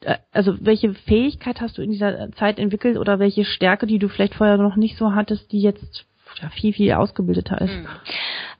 äh, 0.00 0.16
also 0.32 0.54
welche 0.64 0.94
Fähigkeit 0.94 1.60
hast 1.60 1.76
du 1.76 1.82
in 1.82 1.90
dieser 1.90 2.32
Zeit 2.32 2.58
entwickelt 2.58 2.96
oder 2.96 3.18
welche 3.18 3.44
Stärke, 3.44 3.86
die 3.86 3.98
du 3.98 4.08
vielleicht 4.08 4.34
vorher 4.34 4.56
noch 4.56 4.76
nicht 4.76 4.96
so 4.96 5.14
hattest, 5.14 5.52
die 5.52 5.60
jetzt 5.60 6.06
ja, 6.40 6.50
viel, 6.50 6.72
viel 6.72 6.92
ausgebildeter 6.92 7.60
ist. 7.60 7.70
Hm. 7.70 7.88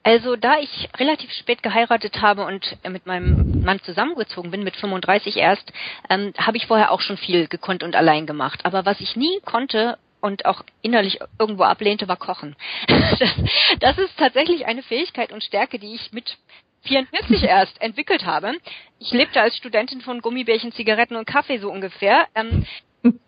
Also 0.03 0.35
da 0.35 0.59
ich 0.59 0.89
relativ 0.97 1.31
spät 1.33 1.61
geheiratet 1.61 2.21
habe 2.21 2.45
und 2.45 2.77
mit 2.87 3.05
meinem 3.05 3.61
Mann 3.63 3.81
zusammengezogen 3.81 4.51
bin, 4.51 4.63
mit 4.63 4.75
35 4.75 5.37
erst, 5.37 5.71
ähm, 6.09 6.33
habe 6.37 6.57
ich 6.57 6.67
vorher 6.67 6.91
auch 6.91 7.01
schon 7.01 7.17
viel 7.17 7.47
gekonnt 7.47 7.83
und 7.83 7.95
allein 7.95 8.25
gemacht. 8.25 8.65
Aber 8.65 8.85
was 8.85 9.01
ich 9.01 9.15
nie 9.15 9.39
konnte 9.43 9.97
und 10.21 10.45
auch 10.45 10.63
innerlich 10.81 11.19
irgendwo 11.39 11.63
ablehnte, 11.63 12.07
war 12.07 12.17
Kochen. 12.17 12.55
Das, 13.19 13.33
das 13.79 13.97
ist 13.97 14.17
tatsächlich 14.17 14.65
eine 14.65 14.83
Fähigkeit 14.83 15.31
und 15.31 15.43
Stärke, 15.43 15.79
die 15.79 15.95
ich 15.95 16.11
mit 16.11 16.37
44 16.83 17.43
erst 17.43 17.81
entwickelt 17.81 18.25
habe. 18.25 18.53
Ich 18.99 19.11
lebte 19.11 19.41
als 19.41 19.57
Studentin 19.57 20.01
von 20.01 20.21
Gummibärchen, 20.21 20.71
Zigaretten 20.71 21.15
und 21.15 21.25
Kaffee 21.25 21.57
so 21.57 21.71
ungefähr. 21.71 22.27
Ähm, 22.35 22.65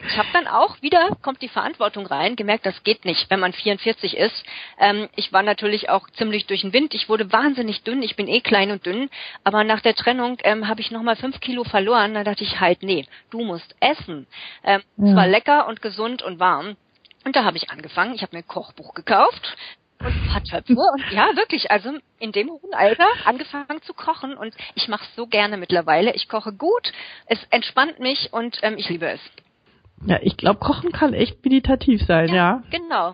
ich 0.08 0.18
habe 0.18 0.30
dann 0.34 0.48
auch 0.48 0.82
wieder, 0.82 1.10
kommt 1.22 1.42
die 1.42 1.48
Verantwortung 1.48 2.06
rein, 2.06 2.36
gemerkt, 2.36 2.65
das 2.65 2.84
geht 2.84 3.06
nicht, 3.06 3.30
wenn 3.30 3.39
man 3.39 3.54
44 3.54 4.18
ist. 4.18 4.44
Ähm, 4.80 5.10
ich 5.15 5.32
war 5.32 5.44
natürlich 5.44 5.89
auch 5.89 6.10
ziemlich 6.12 6.46
durch 6.48 6.62
den 6.62 6.74
Wind. 6.74 6.94
Ich 6.94 7.10
wurde 7.10 7.32
wahnsinnig 7.32 7.84
dünn. 7.84 8.02
Ich 8.02 8.15
bin 8.15 8.28
eh 8.28 8.42
klein 8.42 8.72
und 8.72 8.86
dünn. 8.86 9.10
Aber 9.44 9.63
nach 9.63 9.82
der 9.82 9.96
Trennung 9.96 10.38
ähm, 10.44 10.68
habe 10.68 10.82
ich 10.82 10.92
nochmal 10.92 11.15
fünf 11.15 11.39
Kilo 11.39 11.63
verloren. 11.63 12.13
Da 12.13 12.24
dachte 12.24 12.44
ich 12.44 12.60
halt, 12.60 12.84
nee, 12.84 13.06
du 13.30 13.44
musst 13.44 13.76
essen. 13.80 14.28
Ähm, 14.63 14.82
ja. 14.98 15.10
Es 15.10 15.15
war 15.15 15.28
lecker 15.28 15.68
und 15.68 15.82
gesund 15.82 16.22
und 16.22 16.39
warm. 16.39 16.76
Und 17.26 17.36
da 17.36 17.44
habe 17.44 17.58
ich 17.58 17.70
angefangen. 17.70 18.15
Ich 18.15 18.22
habe 18.22 18.36
mir 18.36 18.44
ein 18.44 18.48
Kochbuch 18.48 18.94
gekauft 18.94 19.56
und 20.00 20.08
ein 20.08 20.28
paar 20.30 20.44
Töpfe 20.44 20.74
und 20.74 21.12
ja, 21.12 21.36
wirklich, 21.36 21.72
also 21.72 21.92
in 22.20 22.32
dem 22.32 22.50
hohen 22.50 22.74
Alter 22.74 23.08
angefangen 23.26 23.82
zu 23.82 23.94
kochen 23.94 24.36
und 24.36 24.56
ich 24.76 24.88
mache 24.88 25.04
es 25.04 25.15
so 25.15 25.28
gerne 25.28 25.58
mittlerweile. 25.58 26.13
Ich 26.13 26.30
koche 26.30 26.54
gut, 26.54 26.92
es 27.26 27.39
entspannt 27.50 28.00
mich 28.00 28.32
und 28.32 28.60
ähm, 28.62 28.78
ich 28.78 28.88
liebe 28.89 29.08
es. 29.08 29.20
Ja, 30.05 30.19
ich 30.21 30.38
glaube, 30.38 30.59
Kochen 30.59 30.91
kann 30.91 31.13
echt 31.13 31.43
meditativ 31.43 32.01
sein, 32.05 32.29
ja, 32.29 32.35
ja. 32.35 32.63
Genau. 32.71 33.12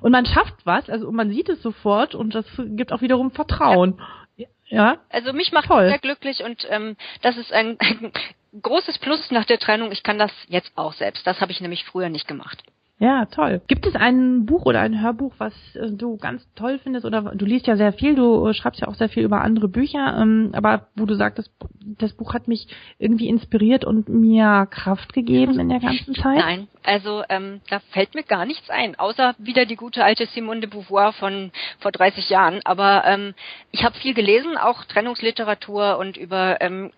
Und 0.00 0.12
man 0.12 0.26
schafft 0.26 0.54
was, 0.64 0.88
also 0.88 1.10
man 1.10 1.30
sieht 1.30 1.48
es 1.48 1.62
sofort 1.62 2.14
und 2.14 2.34
das 2.34 2.46
gibt 2.56 2.92
auch 2.92 3.02
wiederum 3.02 3.30
Vertrauen. 3.30 4.00
Ja. 4.36 4.46
ja? 4.68 4.98
Also 5.08 5.32
mich 5.32 5.52
macht 5.52 5.66
Toll. 5.66 5.88
sehr 5.88 5.98
glücklich 5.98 6.44
und 6.44 6.66
ähm, 6.70 6.96
das 7.22 7.36
ist 7.36 7.52
ein, 7.52 7.76
ein 7.80 8.12
großes 8.62 8.98
Plus 8.98 9.30
nach 9.30 9.44
der 9.44 9.58
Trennung. 9.58 9.90
Ich 9.90 10.02
kann 10.02 10.18
das 10.18 10.32
jetzt 10.48 10.72
auch 10.76 10.92
selbst. 10.92 11.26
Das 11.26 11.40
habe 11.40 11.52
ich 11.52 11.60
nämlich 11.60 11.84
früher 11.84 12.08
nicht 12.08 12.28
gemacht. 12.28 12.62
Ja, 13.02 13.24
toll. 13.24 13.60
Gibt 13.66 13.84
es 13.84 13.96
ein 13.96 14.46
Buch 14.46 14.64
oder 14.64 14.80
ein 14.80 15.02
Hörbuch, 15.02 15.34
was 15.38 15.52
äh, 15.74 15.90
du 15.90 16.18
ganz 16.18 16.46
toll 16.54 16.78
findest? 16.78 17.04
Oder 17.04 17.22
du 17.34 17.44
liest 17.44 17.66
ja 17.66 17.76
sehr 17.76 17.92
viel, 17.92 18.14
du 18.14 18.46
äh, 18.46 18.54
schreibst 18.54 18.80
ja 18.80 18.86
auch 18.86 18.94
sehr 18.94 19.08
viel 19.08 19.24
über 19.24 19.40
andere 19.40 19.66
Bücher, 19.66 20.16
ähm, 20.20 20.52
aber 20.52 20.86
wo 20.94 21.04
du 21.04 21.16
sagst, 21.16 21.36
das, 21.36 21.50
das 21.98 22.12
Buch 22.12 22.32
hat 22.32 22.46
mich 22.46 22.68
irgendwie 23.00 23.28
inspiriert 23.28 23.84
und 23.84 24.08
mir 24.08 24.68
Kraft 24.70 25.14
gegeben 25.14 25.58
in 25.58 25.68
der 25.68 25.80
ganzen 25.80 26.14
Zeit? 26.14 26.38
Nein, 26.38 26.68
also 26.84 27.24
ähm, 27.28 27.60
da 27.68 27.80
fällt 27.90 28.14
mir 28.14 28.22
gar 28.22 28.46
nichts 28.46 28.70
ein, 28.70 28.96
außer 28.96 29.34
wieder 29.36 29.66
die 29.66 29.74
gute 29.74 30.04
alte 30.04 30.26
Simone 30.26 30.60
de 30.60 30.70
Beauvoir 30.70 31.12
von 31.12 31.50
vor 31.80 31.90
30 31.90 32.30
Jahren. 32.30 32.60
Aber 32.62 33.02
ähm, 33.04 33.34
ich 33.72 33.82
habe 33.82 33.98
viel 33.98 34.14
gelesen, 34.14 34.56
auch 34.56 34.84
Trennungsliteratur 34.84 35.98
und 35.98 36.16
über 36.16 36.60
ähm, 36.60 36.92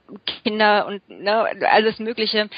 Kinder 0.45 0.87
und 0.87 1.01
ne, 1.09 1.47
alles 1.71 1.99
Mögliche. 1.99 2.51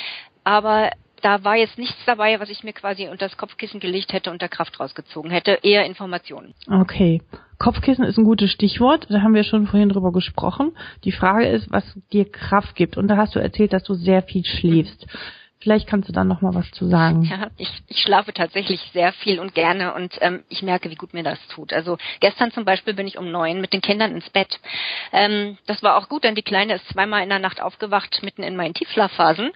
Aber 0.42 0.90
da 1.22 1.44
war 1.44 1.56
jetzt 1.56 1.78
nichts 1.78 1.98
dabei, 2.06 2.40
was 2.40 2.50
ich 2.50 2.62
mir 2.64 2.72
quasi 2.72 3.08
unter 3.08 3.28
das 3.28 3.36
Kopfkissen 3.36 3.80
gelegt 3.80 4.12
hätte 4.12 4.30
und 4.30 4.42
der 4.42 4.48
Kraft 4.48 4.78
rausgezogen 4.78 5.30
hätte. 5.30 5.58
Eher 5.62 5.84
Informationen. 5.84 6.54
Okay. 6.70 7.22
Kopfkissen 7.58 8.04
ist 8.04 8.18
ein 8.18 8.24
gutes 8.24 8.50
Stichwort. 8.50 9.06
Da 9.08 9.22
haben 9.22 9.34
wir 9.34 9.44
schon 9.44 9.66
vorhin 9.66 9.88
drüber 9.88 10.12
gesprochen. 10.12 10.76
Die 11.04 11.12
Frage 11.12 11.46
ist, 11.46 11.70
was 11.70 11.84
dir 12.12 12.30
Kraft 12.30 12.76
gibt. 12.76 12.96
Und 12.96 13.08
da 13.08 13.16
hast 13.16 13.34
du 13.34 13.38
erzählt, 13.38 13.72
dass 13.72 13.84
du 13.84 13.94
sehr 13.94 14.22
viel 14.22 14.44
schläfst. 14.44 15.06
Vielleicht 15.58 15.88
kannst 15.88 16.08
du 16.08 16.12
dann 16.12 16.28
noch 16.28 16.42
mal 16.42 16.54
was 16.54 16.70
zu 16.70 16.86
sagen. 16.86 17.24
Ja, 17.24 17.48
ich, 17.56 17.68
ich 17.88 17.98
schlafe 18.02 18.32
tatsächlich 18.32 18.80
sehr 18.92 19.12
viel 19.12 19.40
und 19.40 19.54
gerne 19.54 19.94
und 19.94 20.16
ähm, 20.20 20.44
ich 20.48 20.62
merke, 20.62 20.90
wie 20.90 20.96
gut 20.96 21.14
mir 21.14 21.24
das 21.24 21.38
tut. 21.48 21.72
Also 21.72 21.96
gestern 22.20 22.52
zum 22.52 22.64
Beispiel 22.64 22.94
bin 22.94 23.06
ich 23.06 23.16
um 23.16 23.30
neun 23.30 23.60
mit 23.60 23.72
den 23.72 23.80
Kindern 23.80 24.12
ins 24.12 24.28
Bett. 24.30 24.60
Ähm, 25.12 25.56
das 25.66 25.82
war 25.82 25.96
auch 25.96 26.08
gut, 26.08 26.24
denn 26.24 26.34
die 26.34 26.42
Kleine 26.42 26.74
ist 26.74 26.86
zweimal 26.90 27.22
in 27.22 27.30
der 27.30 27.38
Nacht 27.38 27.62
aufgewacht, 27.62 28.20
mitten 28.22 28.42
in 28.42 28.54
meinen 28.54 28.74
Tiefschlafphasen. 28.74 29.50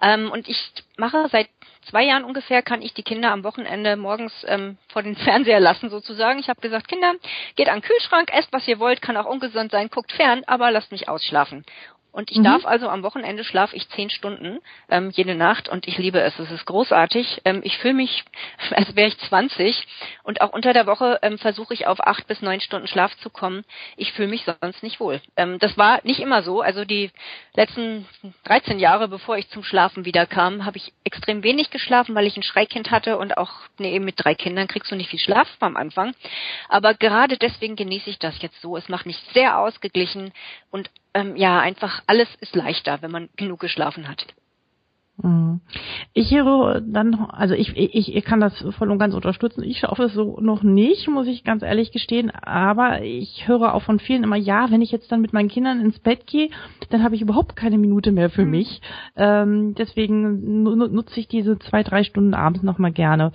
Ähm, 0.00 0.30
und 0.30 0.48
ich 0.48 0.72
mache 0.96 1.28
seit 1.30 1.48
zwei 1.88 2.04
Jahren 2.04 2.24
ungefähr, 2.24 2.62
kann 2.62 2.82
ich 2.82 2.94
die 2.94 3.02
Kinder 3.02 3.32
am 3.32 3.44
Wochenende 3.44 3.96
morgens 3.96 4.44
ähm, 4.48 4.78
vor 4.88 5.02
den 5.02 5.16
Fernseher 5.24 5.60
lassen 5.60 5.90
sozusagen. 5.90 6.38
Ich 6.38 6.48
habe 6.48 6.60
gesagt, 6.60 6.88
Kinder, 6.88 7.14
geht 7.56 7.68
an 7.68 7.80
den 7.80 7.82
Kühlschrank, 7.82 8.30
esst 8.32 8.52
was 8.52 8.66
ihr 8.68 8.78
wollt, 8.78 9.02
kann 9.02 9.16
auch 9.16 9.26
ungesund 9.26 9.70
sein, 9.70 9.90
guckt 9.90 10.12
fern, 10.12 10.42
aber 10.46 10.70
lasst 10.70 10.92
mich 10.92 11.08
ausschlafen. 11.08 11.64
Und 12.12 12.30
ich 12.30 12.38
mhm. 12.38 12.44
darf 12.44 12.66
also 12.66 12.88
am 12.88 13.02
Wochenende 13.02 13.44
schlafe 13.44 13.76
ich 13.76 13.88
zehn 13.90 14.10
Stunden 14.10 14.58
ähm, 14.88 15.10
jede 15.10 15.34
Nacht 15.34 15.68
und 15.68 15.86
ich 15.86 15.96
liebe 15.98 16.20
es. 16.20 16.38
Es 16.38 16.50
ist 16.50 16.66
großartig. 16.66 17.42
Ähm, 17.44 17.60
ich 17.64 17.78
fühle 17.78 17.94
mich, 17.94 18.24
als 18.70 18.96
wäre 18.96 19.08
ich 19.08 19.18
20 19.18 19.86
und 20.22 20.40
auch 20.40 20.52
unter 20.52 20.72
der 20.72 20.86
Woche 20.86 21.18
ähm, 21.22 21.38
versuche 21.38 21.74
ich 21.74 21.86
auf 21.86 22.04
acht 22.06 22.26
bis 22.26 22.42
neun 22.42 22.60
Stunden 22.60 22.88
Schlaf 22.88 23.16
zu 23.18 23.30
kommen. 23.30 23.64
Ich 23.96 24.12
fühle 24.12 24.28
mich 24.28 24.44
sonst 24.44 24.82
nicht 24.82 25.00
wohl. 25.00 25.20
Ähm, 25.36 25.58
das 25.60 25.76
war 25.78 26.00
nicht 26.02 26.20
immer 26.20 26.42
so. 26.42 26.60
Also 26.60 26.84
die 26.84 27.10
letzten 27.54 28.06
13 28.44 28.78
Jahre, 28.78 29.08
bevor 29.08 29.36
ich 29.36 29.48
zum 29.50 29.62
Schlafen 29.62 30.04
wieder 30.04 30.26
kam, 30.26 30.64
habe 30.64 30.78
ich 30.78 30.92
extrem 31.04 31.42
wenig 31.42 31.70
geschlafen, 31.70 32.14
weil 32.14 32.26
ich 32.26 32.36
ein 32.36 32.42
Schreikind 32.42 32.90
hatte 32.90 33.18
und 33.18 33.36
auch 33.36 33.52
nee, 33.78 33.94
eben 33.94 34.04
mit 34.04 34.16
drei 34.18 34.34
Kindern 34.34 34.66
kriegst 34.66 34.90
du 34.90 34.96
nicht 34.96 35.10
viel 35.10 35.18
Schlaf 35.18 35.48
am 35.60 35.76
Anfang. 35.76 36.14
Aber 36.68 36.94
gerade 36.94 37.38
deswegen 37.38 37.76
genieße 37.76 38.10
ich 38.10 38.18
das 38.18 38.40
jetzt 38.42 38.60
so. 38.60 38.76
Es 38.76 38.88
macht 38.88 39.06
mich 39.06 39.18
sehr 39.32 39.58
ausgeglichen 39.58 40.32
und 40.70 40.90
ähm, 41.14 41.36
ja, 41.36 41.60
einfach 41.60 42.02
alles 42.06 42.28
ist 42.40 42.54
leichter, 42.54 43.02
wenn 43.02 43.10
man 43.10 43.28
genug 43.36 43.60
geschlafen 43.60 44.08
hat. 44.08 44.26
Mhm. 45.22 45.60
Ich 46.12 46.30
höre 46.32 46.80
dann, 46.80 47.14
also 47.14 47.54
ich, 47.54 47.76
ich, 47.76 48.14
ich 48.14 48.24
kann 48.24 48.40
das 48.40 48.64
voll 48.78 48.90
und 48.90 48.98
ganz 48.98 49.14
unterstützen. 49.14 49.62
Ich 49.62 49.78
schaffe 49.78 50.04
es 50.04 50.14
so 50.14 50.38
noch 50.40 50.62
nicht, 50.62 51.08
muss 51.08 51.26
ich 51.26 51.44
ganz 51.44 51.62
ehrlich 51.62 51.92
gestehen. 51.92 52.30
Aber 52.30 53.02
ich 53.02 53.46
höre 53.46 53.74
auch 53.74 53.82
von 53.82 53.98
vielen 53.98 54.24
immer, 54.24 54.36
ja, 54.36 54.70
wenn 54.70 54.82
ich 54.82 54.92
jetzt 54.92 55.10
dann 55.12 55.20
mit 55.20 55.32
meinen 55.32 55.48
Kindern 55.48 55.80
ins 55.80 55.98
Bett 55.98 56.26
gehe, 56.26 56.50
dann 56.90 57.02
habe 57.02 57.14
ich 57.14 57.22
überhaupt 57.22 57.56
keine 57.56 57.78
Minute 57.78 58.12
mehr 58.12 58.30
für 58.30 58.44
mhm. 58.44 58.50
mich. 58.50 58.80
Ähm, 59.16 59.74
deswegen 59.74 60.62
nutze 60.62 61.20
ich 61.20 61.28
diese 61.28 61.58
zwei, 61.58 61.82
drei 61.82 62.04
Stunden 62.04 62.34
abends 62.34 62.62
nochmal 62.62 62.92
gerne. 62.92 63.32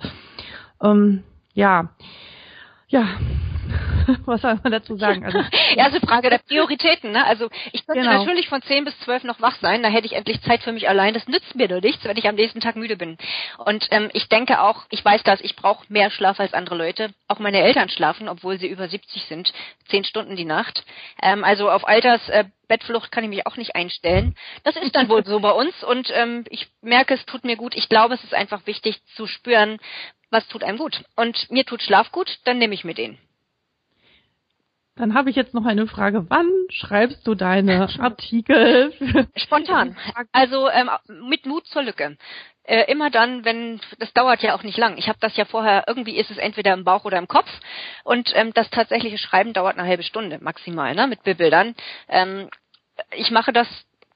Ähm, 0.82 1.22
ja, 1.54 1.90
ja, 2.88 3.18
was 4.26 4.42
soll 4.42 4.58
man 4.62 4.72
dazu 4.72 4.96
sagen? 4.96 5.24
Also, 5.24 5.38
ja, 5.74 5.84
also 5.84 6.00
Frage 6.00 6.30
der 6.30 6.38
Prioritäten. 6.38 7.12
Ne? 7.12 7.24
Also 7.24 7.48
ich 7.72 7.86
könnte 7.86 8.02
genau. 8.02 8.18
natürlich 8.18 8.48
von 8.48 8.62
10 8.62 8.84
bis 8.84 8.98
12 9.00 9.24
noch 9.24 9.40
wach 9.40 9.56
sein, 9.60 9.82
da 9.82 9.88
hätte 9.88 10.06
ich 10.06 10.14
endlich 10.14 10.40
Zeit 10.42 10.62
für 10.62 10.72
mich 10.72 10.88
allein. 10.88 11.14
Das 11.14 11.26
nützt 11.28 11.54
mir 11.54 11.68
nur 11.68 11.80
nichts, 11.80 12.04
wenn 12.04 12.16
ich 12.16 12.28
am 12.28 12.34
nächsten 12.34 12.60
Tag 12.60 12.76
müde 12.76 12.96
bin. 12.96 13.16
Und 13.58 13.86
ähm, 13.90 14.10
ich 14.12 14.28
denke 14.28 14.60
auch, 14.60 14.84
ich 14.90 15.04
weiß 15.04 15.22
das, 15.24 15.40
ich 15.40 15.56
brauche 15.56 15.84
mehr 15.88 16.10
Schlaf 16.10 16.40
als 16.40 16.54
andere 16.54 16.76
Leute. 16.76 17.10
Auch 17.28 17.38
meine 17.38 17.60
Eltern 17.60 17.88
schlafen, 17.88 18.28
obwohl 18.28 18.58
sie 18.58 18.68
über 18.68 18.88
70 18.88 19.24
sind, 19.24 19.52
10 19.88 20.04
Stunden 20.04 20.36
die 20.36 20.44
Nacht. 20.44 20.84
Ähm, 21.22 21.44
also 21.44 21.70
auf 21.70 21.86
Alters 21.86 22.28
äh, 22.28 22.44
Bettflucht 22.68 23.12
kann 23.12 23.24
ich 23.24 23.30
mich 23.30 23.46
auch 23.46 23.56
nicht 23.56 23.76
einstellen. 23.76 24.34
Das 24.64 24.76
ist 24.76 24.94
dann 24.94 25.08
wohl 25.08 25.24
so 25.26 25.40
bei 25.40 25.52
uns 25.52 25.82
und 25.84 26.10
ähm, 26.14 26.44
ich 26.50 26.68
merke, 26.82 27.14
es 27.14 27.24
tut 27.26 27.44
mir 27.44 27.56
gut. 27.56 27.74
Ich 27.76 27.88
glaube, 27.88 28.14
es 28.14 28.24
ist 28.24 28.34
einfach 28.34 28.66
wichtig 28.66 29.02
zu 29.14 29.26
spüren, 29.26 29.78
was 30.30 30.46
tut 30.48 30.64
einem 30.64 30.78
gut. 30.78 31.04
Und 31.16 31.50
mir 31.50 31.64
tut 31.64 31.82
Schlaf 31.82 32.12
gut, 32.12 32.38
dann 32.44 32.58
nehme 32.58 32.74
ich 32.74 32.84
mir 32.84 32.94
den. 32.94 33.18
Dann 34.96 35.12
habe 35.12 35.28
ich 35.28 35.36
jetzt 35.36 35.52
noch 35.52 35.66
eine 35.66 35.86
Frage. 35.86 36.24
Wann 36.30 36.50
schreibst 36.70 37.26
du 37.26 37.34
deine 37.34 37.88
Artikel? 38.00 38.94
Spontan. 39.36 39.96
Also 40.32 40.70
ähm, 40.70 40.90
mit 41.28 41.44
Mut 41.44 41.66
zur 41.66 41.82
Lücke. 41.82 42.16
Äh, 42.64 42.90
immer 42.90 43.10
dann, 43.10 43.44
wenn 43.44 43.78
das 43.98 44.12
dauert 44.14 44.42
ja 44.42 44.56
auch 44.56 44.62
nicht 44.62 44.78
lang. 44.78 44.96
Ich 44.96 45.08
habe 45.08 45.18
das 45.20 45.36
ja 45.36 45.44
vorher 45.44 45.84
irgendwie 45.86 46.16
ist 46.16 46.30
es 46.30 46.38
entweder 46.38 46.72
im 46.72 46.84
Bauch 46.84 47.04
oder 47.04 47.18
im 47.18 47.28
Kopf 47.28 47.48
und 48.04 48.32
ähm, 48.34 48.52
das 48.54 48.70
tatsächliche 48.70 49.18
Schreiben 49.18 49.52
dauert 49.52 49.78
eine 49.78 49.86
halbe 49.86 50.02
Stunde 50.02 50.38
maximal, 50.40 50.94
ne, 50.94 51.06
mit 51.06 51.22
Bildern. 51.22 51.76
Ähm, 52.08 52.48
ich 53.12 53.30
mache 53.30 53.52
das 53.52 53.68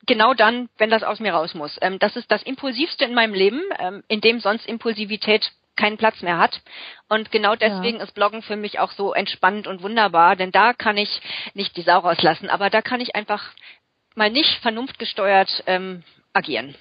genau 0.07 0.35
dann, 0.35 0.69
wenn 0.79 0.91
das 0.91 1.03
aus 1.03 1.21
mir 1.21 1.33
raus 1.33 1.55
muss. 1.55 1.79
Ähm, 1.83 1.99
das 1.99 2.17
ist 2.17 2.33
das 2.33 2.43
Impulsivste 2.43 3.05
in 3.05 3.15
meinem 3.15 3.35
Leben, 3.35 3.61
ähm, 3.79 4.03
in 4.09 4.21
dem 4.21 4.41
sonst 4.41 4.67
Impulsivität 4.67 5.53
keinen 5.81 5.97
Platz 5.97 6.21
mehr 6.23 6.39
hat. 6.39 6.61
Und 7.09 7.31
genau 7.31 7.57
deswegen 7.57 7.99
ja. 7.99 8.05
ist 8.05 8.15
Bloggen 8.15 8.43
für 8.43 8.57
mich 8.57 8.79
auch 8.79 8.93
so 8.93 9.15
entspannend 9.15 9.67
und 9.67 9.83
wunderbar, 9.83 10.37
denn 10.37 10.53
da 10.53 10.75
kann 10.75 10.97
ich 10.97 11.21
nicht 11.55 11.77
die 11.77 11.83
Sau 11.83 11.99
rauslassen, 12.01 12.51
aber 12.51 12.69
da 12.71 12.83
kann 12.83 13.01
ich 13.01 13.17
einfach 13.17 13.43
mal 14.15 14.31
nicht 14.31 14.61
vernunftgesteuert 14.61 15.65
ähm, 15.67 16.03
agieren. 16.35 16.75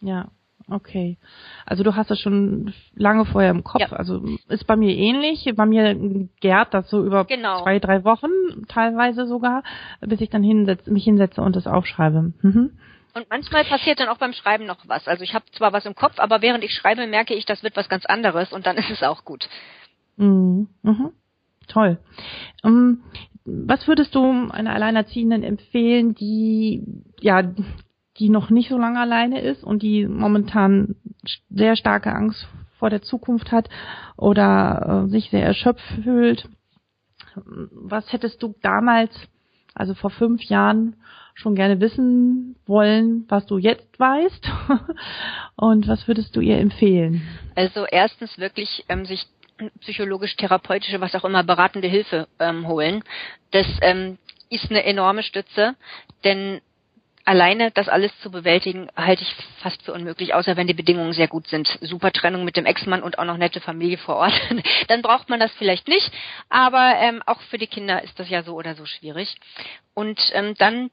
Ja, 0.00 0.28
okay. 0.70 1.18
Also 1.66 1.82
du 1.82 1.94
hast 1.94 2.10
das 2.10 2.20
schon 2.20 2.72
lange 2.94 3.26
vorher 3.26 3.50
im 3.50 3.64
Kopf. 3.64 3.80
Ja. 3.80 3.92
Also 3.92 4.22
ist 4.48 4.66
bei 4.66 4.76
mir 4.76 4.94
ähnlich. 4.94 5.50
Bei 5.54 5.66
mir 5.66 5.94
gärt 6.40 6.72
das 6.72 6.88
so 6.88 7.04
über 7.04 7.24
genau. 7.24 7.62
zwei, 7.62 7.78
drei 7.78 8.04
Wochen 8.04 8.30
teilweise 8.68 9.26
sogar, 9.26 9.62
bis 10.00 10.20
ich 10.20 10.30
dann 10.30 10.42
hinsetz, 10.42 10.86
mich 10.86 11.04
hinsetze 11.04 11.42
und 11.42 11.56
das 11.56 11.66
aufschreibe. 11.66 12.32
Mhm. 12.40 12.78
Und 13.16 13.30
manchmal 13.30 13.64
passiert 13.64 13.98
dann 13.98 14.10
auch 14.10 14.18
beim 14.18 14.34
Schreiben 14.34 14.66
noch 14.66 14.86
was. 14.86 15.08
Also 15.08 15.24
ich 15.24 15.32
habe 15.32 15.46
zwar 15.56 15.72
was 15.72 15.86
im 15.86 15.94
Kopf, 15.94 16.18
aber 16.18 16.42
während 16.42 16.62
ich 16.62 16.74
schreibe, 16.74 17.06
merke 17.06 17.32
ich, 17.32 17.46
das 17.46 17.62
wird 17.62 17.74
was 17.74 17.88
ganz 17.88 18.04
anderes 18.04 18.52
und 18.52 18.66
dann 18.66 18.76
ist 18.76 18.90
es 18.90 19.02
auch 19.02 19.24
gut. 19.24 19.48
Mhm. 20.18 20.68
Mhm. 20.82 21.12
Toll. 21.66 21.98
Um, 22.62 22.72
ähm, 22.72 23.04
was 23.46 23.88
würdest 23.88 24.14
du 24.14 24.50
einer 24.50 24.74
Alleinerziehenden 24.74 25.44
empfehlen, 25.44 26.14
die 26.14 26.84
ja 27.18 27.42
die 28.18 28.28
noch 28.28 28.50
nicht 28.50 28.68
so 28.68 28.76
lange 28.76 29.00
alleine 29.00 29.40
ist 29.40 29.64
und 29.64 29.82
die 29.82 30.06
momentan 30.06 30.96
sehr 31.48 31.76
starke 31.76 32.12
Angst 32.12 32.46
vor 32.78 32.90
der 32.90 33.00
Zukunft 33.00 33.50
hat 33.50 33.70
oder 34.18 35.06
äh, 35.06 35.10
sich 35.10 35.30
sehr 35.30 35.44
erschöpft 35.44 35.86
fühlt? 36.02 36.50
Was 37.70 38.12
hättest 38.12 38.42
du 38.42 38.54
damals, 38.60 39.10
also 39.74 39.94
vor 39.94 40.10
fünf 40.10 40.42
Jahren, 40.42 40.96
schon 41.36 41.54
gerne 41.54 41.80
wissen 41.80 42.56
wollen, 42.66 43.26
was 43.28 43.46
du 43.46 43.58
jetzt 43.58 43.98
weißt 44.00 44.50
und 45.56 45.86
was 45.86 46.08
würdest 46.08 46.34
du 46.34 46.40
ihr 46.40 46.58
empfehlen? 46.58 47.28
Also 47.54 47.86
erstens 47.86 48.38
wirklich 48.38 48.84
ähm, 48.88 49.04
sich 49.04 49.26
psychologisch-therapeutische, 49.80 51.00
was 51.00 51.14
auch 51.14 51.24
immer, 51.24 51.44
beratende 51.44 51.88
Hilfe 51.88 52.26
ähm, 52.40 52.66
holen. 52.66 53.04
Das 53.52 53.66
ähm, 53.82 54.18
ist 54.48 54.70
eine 54.70 54.84
enorme 54.84 55.22
Stütze, 55.22 55.74
denn 56.24 56.60
alleine 57.26 57.70
das 57.70 57.88
alles 57.88 58.12
zu 58.20 58.30
bewältigen, 58.30 58.88
halte 58.96 59.22
ich 59.22 59.34
fast 59.60 59.82
für 59.82 59.92
unmöglich, 59.92 60.32
außer 60.32 60.56
wenn 60.56 60.68
die 60.68 60.74
Bedingungen 60.74 61.12
sehr 61.12 61.28
gut 61.28 61.48
sind. 61.48 61.68
Super 61.82 62.12
Trennung 62.12 62.44
mit 62.44 62.56
dem 62.56 62.66
Ex-Mann 62.66 63.02
und 63.02 63.18
auch 63.18 63.24
noch 63.24 63.36
nette 63.36 63.60
Familie 63.60 63.98
vor 63.98 64.16
Ort. 64.16 64.40
Dann 64.88 65.02
braucht 65.02 65.28
man 65.28 65.40
das 65.40 65.52
vielleicht 65.58 65.86
nicht, 65.88 66.10
aber 66.48 66.94
ähm, 66.98 67.22
auch 67.26 67.40
für 67.42 67.58
die 67.58 67.66
Kinder 67.66 68.02
ist 68.02 68.18
das 68.18 68.30
ja 68.30 68.42
so 68.42 68.54
oder 68.54 68.74
so 68.74 68.86
schwierig. 68.86 69.34
Und 69.92 70.18
ähm, 70.34 70.54
dann 70.58 70.90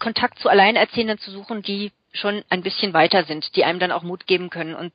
Kontakt 0.00 0.40
zu 0.40 0.48
Alleinerziehenden 0.48 1.18
zu 1.18 1.30
suchen, 1.30 1.62
die 1.62 1.92
schon 2.12 2.42
ein 2.48 2.62
bisschen 2.62 2.92
weiter 2.92 3.24
sind, 3.24 3.54
die 3.54 3.64
einem 3.64 3.78
dann 3.78 3.92
auch 3.92 4.02
Mut 4.02 4.26
geben 4.26 4.50
können 4.50 4.74
und 4.74 4.92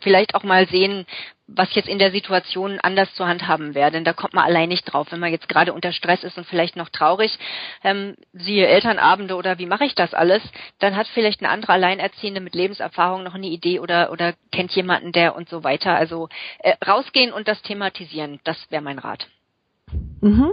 vielleicht 0.00 0.34
auch 0.34 0.42
mal 0.42 0.68
sehen, 0.68 1.06
was 1.46 1.74
jetzt 1.74 1.88
in 1.88 1.98
der 1.98 2.10
Situation 2.10 2.78
anders 2.80 3.14
zu 3.14 3.26
handhaben 3.26 3.74
wäre. 3.74 3.90
Denn 3.90 4.04
da 4.04 4.12
kommt 4.12 4.34
man 4.34 4.44
allein 4.44 4.68
nicht 4.68 4.84
drauf, 4.84 5.06
wenn 5.10 5.20
man 5.20 5.32
jetzt 5.32 5.48
gerade 5.48 5.72
unter 5.72 5.92
Stress 5.92 6.24
ist 6.24 6.36
und 6.36 6.46
vielleicht 6.46 6.76
noch 6.76 6.88
traurig, 6.90 7.38
ähm, 7.84 8.16
siehe 8.32 8.66
Elternabende 8.66 9.36
oder 9.36 9.58
wie 9.58 9.66
mache 9.66 9.84
ich 9.84 9.94
das 9.94 10.12
alles, 10.12 10.42
dann 10.78 10.96
hat 10.96 11.06
vielleicht 11.08 11.40
eine 11.40 11.50
andere 11.50 11.72
Alleinerziehende 11.72 12.40
mit 12.40 12.54
Lebenserfahrung 12.54 13.22
noch 13.22 13.34
eine 13.34 13.46
Idee 13.46 13.80
oder 13.80 14.10
oder 14.10 14.34
kennt 14.52 14.72
jemanden, 14.72 15.12
der 15.12 15.34
und 15.36 15.48
so 15.48 15.64
weiter. 15.64 15.96
Also 15.96 16.28
äh, 16.58 16.74
rausgehen 16.84 17.32
und 17.32 17.48
das 17.48 17.62
thematisieren, 17.62 18.40
das 18.44 18.70
wäre 18.70 18.82
mein 18.82 18.98
Rat. 18.98 19.28
Mhm. 20.20 20.52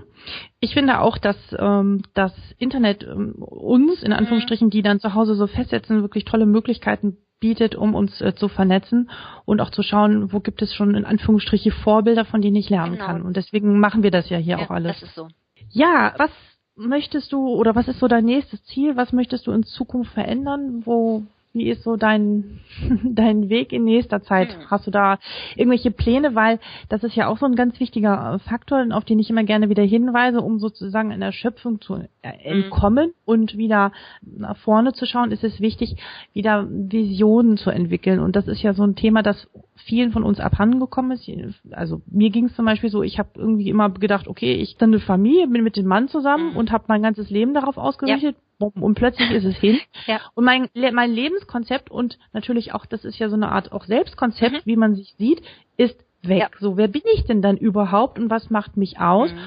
Ich 0.59 0.73
finde 0.73 0.99
auch, 0.99 1.17
dass 1.17 1.37
ähm, 1.57 2.03
das 2.13 2.33
Internet 2.57 3.03
ähm, 3.03 3.35
uns, 3.39 4.03
in 4.03 4.11
mhm. 4.11 4.17
Anführungsstrichen, 4.17 4.69
die 4.69 4.81
dann 4.81 4.99
zu 4.99 5.13
Hause 5.13 5.35
so 5.35 5.47
festsetzen, 5.47 6.01
wirklich 6.01 6.25
tolle 6.25 6.45
Möglichkeiten 6.45 7.17
bietet, 7.39 7.75
um 7.75 7.93
uns 7.95 8.21
äh, 8.21 8.33
zu 8.35 8.47
vernetzen 8.47 9.09
und 9.45 9.59
auch 9.59 9.69
zu 9.71 9.83
schauen, 9.83 10.31
wo 10.31 10.39
gibt 10.39 10.61
es 10.61 10.73
schon 10.73 10.95
in 10.95 11.03
Anführungsstriche 11.03 11.71
Vorbilder, 11.71 12.25
von 12.25 12.41
denen 12.41 12.55
ich 12.55 12.69
lernen 12.69 12.93
genau. 12.93 13.05
kann. 13.05 13.21
Und 13.21 13.35
deswegen 13.35 13.79
machen 13.79 14.03
wir 14.03 14.11
das 14.11 14.29
ja 14.29 14.37
hier 14.37 14.57
ja, 14.57 14.65
auch 14.65 14.69
alles. 14.69 14.99
Das 14.99 15.09
ist 15.09 15.15
so. 15.15 15.27
Ja, 15.69 16.13
was 16.17 16.31
möchtest 16.75 17.33
du 17.33 17.47
oder 17.49 17.75
was 17.75 17.87
ist 17.87 17.99
so 17.99 18.07
dein 18.07 18.25
nächstes 18.25 18.63
Ziel? 18.65 18.95
Was 18.95 19.11
möchtest 19.11 19.47
du 19.47 19.51
in 19.51 19.63
Zukunft 19.63 20.13
verändern? 20.13 20.83
Wo 20.85 21.23
wie 21.53 21.69
ist 21.69 21.83
so 21.83 21.95
dein, 21.95 22.59
dein 23.03 23.49
Weg 23.49 23.71
in 23.71 23.83
nächster 23.83 24.21
Zeit? 24.21 24.49
Hm. 24.49 24.71
Hast 24.71 24.87
du 24.87 24.91
da 24.91 25.19
irgendwelche 25.55 25.91
Pläne? 25.91 26.35
Weil 26.35 26.59
das 26.89 27.03
ist 27.03 27.15
ja 27.15 27.27
auch 27.27 27.37
so 27.37 27.45
ein 27.45 27.55
ganz 27.55 27.79
wichtiger 27.79 28.35
äh, 28.35 28.39
Faktor, 28.39 28.85
auf 28.91 29.05
den 29.05 29.19
ich 29.19 29.29
immer 29.29 29.43
gerne 29.43 29.69
wieder 29.69 29.83
hinweise, 29.83 30.41
um 30.41 30.59
sozusagen 30.59 31.11
in 31.11 31.19
der 31.19 31.31
Schöpfung 31.31 31.79
zu 31.79 31.95
äh, 31.95 31.99
hm. 32.23 32.63
entkommen 32.63 33.05
hm. 33.05 33.13
und 33.25 33.57
wieder 33.57 33.91
nach 34.21 34.57
vorne 34.57 34.93
zu 34.93 35.05
schauen, 35.05 35.31
ist 35.31 35.43
es 35.43 35.59
wichtig, 35.59 35.95
wieder 36.33 36.67
Visionen 36.69 37.57
zu 37.57 37.69
entwickeln. 37.69 38.19
Und 38.19 38.35
das 38.35 38.47
ist 38.47 38.61
ja 38.61 38.73
so 38.73 38.83
ein 38.83 38.95
Thema, 38.95 39.21
das 39.21 39.47
vielen 39.85 40.11
von 40.11 40.23
uns 40.23 40.39
abhandengekommen 40.39 41.11
ist. 41.11 41.29
Also 41.71 42.01
mir 42.09 42.29
ging 42.29 42.45
es 42.45 42.55
zum 42.55 42.65
Beispiel 42.65 42.89
so, 42.89 43.03
ich 43.03 43.19
habe 43.19 43.29
irgendwie 43.35 43.69
immer 43.69 43.89
gedacht, 43.89 44.27
okay, 44.27 44.53
ich 44.55 44.77
bin 44.77 44.89
eine 44.89 44.99
Familie, 44.99 45.47
bin 45.47 45.63
mit 45.63 45.75
dem 45.75 45.85
Mann 45.85 46.07
zusammen 46.07 46.51
mhm. 46.51 46.57
und 46.57 46.71
habe 46.71 46.85
mein 46.87 47.01
ganzes 47.01 47.29
Leben 47.29 47.53
darauf 47.53 47.77
ausgerichtet. 47.77 48.35
Ja. 48.35 48.42
Und 48.59 48.95
plötzlich 48.95 49.31
ist 49.31 49.45
es 49.45 49.57
hin. 49.57 49.79
Ja. 50.05 50.19
Und 50.33 50.43
mein, 50.43 50.69
mein 50.73 51.11
Lebenskonzept 51.11 51.89
und 51.89 52.17
natürlich 52.33 52.73
auch, 52.73 52.85
das 52.85 53.05
ist 53.05 53.19
ja 53.19 53.29
so 53.29 53.35
eine 53.35 53.51
Art 53.51 53.71
auch 53.71 53.85
Selbstkonzept, 53.85 54.53
mhm. 54.53 54.61
wie 54.65 54.75
man 54.75 54.95
sich 54.95 55.15
sieht, 55.17 55.41
ist 55.77 55.97
weg. 56.23 56.39
Ja. 56.39 56.49
So, 56.59 56.75
wer 56.75 56.87
bin 56.89 57.03
ich 57.13 57.23
denn 57.25 57.41
dann 57.41 57.57
überhaupt 57.57 58.19
und 58.19 58.29
was 58.29 58.49
macht 58.49 58.75
mich 58.75 58.99
aus? 58.99 59.31
Mhm. 59.31 59.37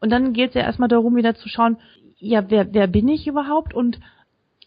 Und 0.00 0.10
dann 0.10 0.32
geht 0.32 0.50
es 0.50 0.54
ja 0.54 0.62
erstmal 0.62 0.88
darum, 0.88 1.16
wieder 1.16 1.34
zu 1.34 1.48
schauen, 1.48 1.78
ja, 2.18 2.50
wer, 2.50 2.74
wer 2.74 2.86
bin 2.88 3.08
ich 3.08 3.26
überhaupt 3.26 3.74
und 3.74 4.00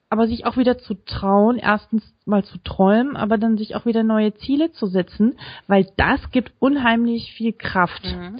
aber 0.09 0.27
sich 0.27 0.45
auch 0.45 0.55
wieder 0.55 0.77
zu 0.77 0.93
trauen, 0.93 1.57
erstens 1.57 2.03
mal 2.25 2.43
zu 2.43 2.57
träumen, 2.59 3.17
aber 3.17 3.37
dann 3.37 3.57
sich 3.57 3.75
auch 3.75 3.85
wieder 3.85 4.03
neue 4.03 4.33
Ziele 4.35 4.71
zu 4.71 4.87
setzen, 4.87 5.37
weil 5.67 5.87
das 5.97 6.31
gibt 6.31 6.53
unheimlich 6.59 7.33
viel 7.33 7.53
Kraft. 7.53 8.03
Mhm. 8.05 8.39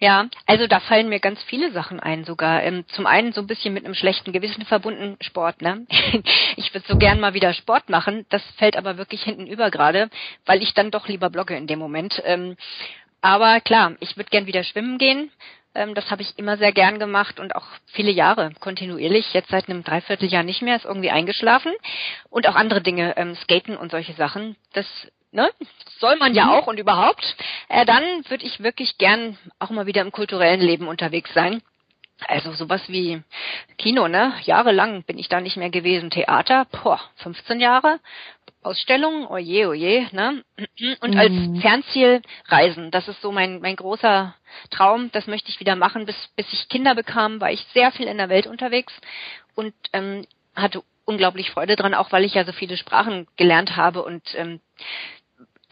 Ja, 0.00 0.26
also 0.46 0.66
da 0.66 0.80
fallen 0.80 1.08
mir 1.08 1.20
ganz 1.20 1.42
viele 1.44 1.72
Sachen 1.72 2.00
ein 2.00 2.24
sogar. 2.24 2.62
Ähm, 2.62 2.84
zum 2.88 3.06
einen 3.06 3.32
so 3.32 3.40
ein 3.40 3.46
bisschen 3.46 3.72
mit 3.72 3.84
einem 3.84 3.94
schlechten 3.94 4.32
Gewissen 4.32 4.64
verbunden 4.64 5.16
Sport. 5.20 5.62
Ne? 5.62 5.86
ich 6.56 6.74
würde 6.74 6.86
so 6.88 6.98
gern 6.98 7.20
mal 7.20 7.34
wieder 7.34 7.54
Sport 7.54 7.88
machen. 7.88 8.26
Das 8.28 8.42
fällt 8.56 8.76
aber 8.76 8.98
wirklich 8.98 9.22
hinten 9.22 9.46
über 9.46 9.70
gerade, 9.70 10.10
weil 10.46 10.62
ich 10.62 10.74
dann 10.74 10.90
doch 10.90 11.08
lieber 11.08 11.30
blogge 11.30 11.56
in 11.56 11.66
dem 11.66 11.78
Moment. 11.78 12.20
Ähm, 12.24 12.56
aber 13.20 13.60
klar, 13.60 13.94
ich 14.00 14.16
würde 14.16 14.30
gern 14.30 14.46
wieder 14.46 14.64
schwimmen 14.64 14.98
gehen. 14.98 15.30
Ähm, 15.74 15.94
das 15.94 16.10
habe 16.10 16.22
ich 16.22 16.38
immer 16.38 16.56
sehr 16.56 16.72
gern 16.72 16.98
gemacht 16.98 17.40
und 17.40 17.54
auch 17.56 17.66
viele 17.86 18.10
Jahre 18.10 18.52
kontinuierlich. 18.60 19.32
Jetzt 19.32 19.50
seit 19.50 19.68
einem 19.68 19.84
Dreivierteljahr 19.84 20.42
nicht 20.42 20.62
mehr, 20.62 20.76
ist 20.76 20.84
irgendwie 20.84 21.10
eingeschlafen. 21.10 21.72
Und 22.30 22.48
auch 22.48 22.56
andere 22.56 22.82
Dinge, 22.82 23.16
ähm, 23.16 23.34
Skaten 23.36 23.76
und 23.76 23.90
solche 23.90 24.12
Sachen. 24.14 24.56
Das 24.72 24.86
ne? 25.34 25.50
Soll 25.98 26.16
man 26.16 26.34
ja 26.34 26.46
mhm. 26.46 26.50
auch 26.50 26.66
und 26.66 26.78
überhaupt. 26.78 27.36
Äh, 27.68 27.84
dann 27.84 28.02
würde 28.28 28.44
ich 28.44 28.62
wirklich 28.62 28.96
gern 28.98 29.36
auch 29.58 29.70
mal 29.70 29.86
wieder 29.86 30.02
im 30.02 30.12
kulturellen 30.12 30.60
Leben 30.60 30.88
unterwegs 30.88 31.32
sein. 31.34 31.62
Also 32.26 32.52
sowas 32.52 32.82
wie 32.88 33.22
Kino, 33.76 34.08
ne? 34.08 34.32
Jahrelang 34.44 35.02
bin 35.02 35.18
ich 35.18 35.28
da 35.28 35.40
nicht 35.40 35.56
mehr 35.56 35.70
gewesen. 35.70 36.10
Theater, 36.10 36.66
boah, 36.70 37.00
15 37.16 37.60
Jahre. 37.60 37.98
Ausstellungen, 38.62 39.26
oje, 39.26 39.68
oje, 39.68 40.08
ne? 40.12 40.42
Und 41.00 41.16
als 41.16 41.32
mhm. 41.32 41.60
Fernziel 41.60 42.22
Reisen. 42.46 42.90
Das 42.90 43.08
ist 43.08 43.20
so 43.20 43.30
mein, 43.30 43.60
mein 43.60 43.76
großer 43.76 44.34
Traum. 44.70 45.10
Das 45.12 45.26
möchte 45.26 45.50
ich 45.50 45.60
wieder 45.60 45.76
machen. 45.76 46.06
Bis, 46.06 46.16
bis 46.36 46.50
ich 46.52 46.68
Kinder 46.68 46.94
bekam, 46.94 47.40
war 47.40 47.50
ich 47.50 47.60
sehr 47.74 47.92
viel 47.92 48.06
in 48.06 48.16
der 48.16 48.30
Welt 48.30 48.46
unterwegs 48.46 48.92
und 49.54 49.74
ähm, 49.92 50.26
hatte 50.54 50.82
unglaublich 51.04 51.50
Freude 51.50 51.76
dran, 51.76 51.94
auch 51.94 52.12
weil 52.12 52.24
ich 52.24 52.34
ja 52.34 52.44
so 52.44 52.52
viele 52.52 52.76
Sprachen 52.76 53.26
gelernt 53.36 53.76
habe 53.76 54.02
und 54.02 54.22
ähm, 54.34 54.60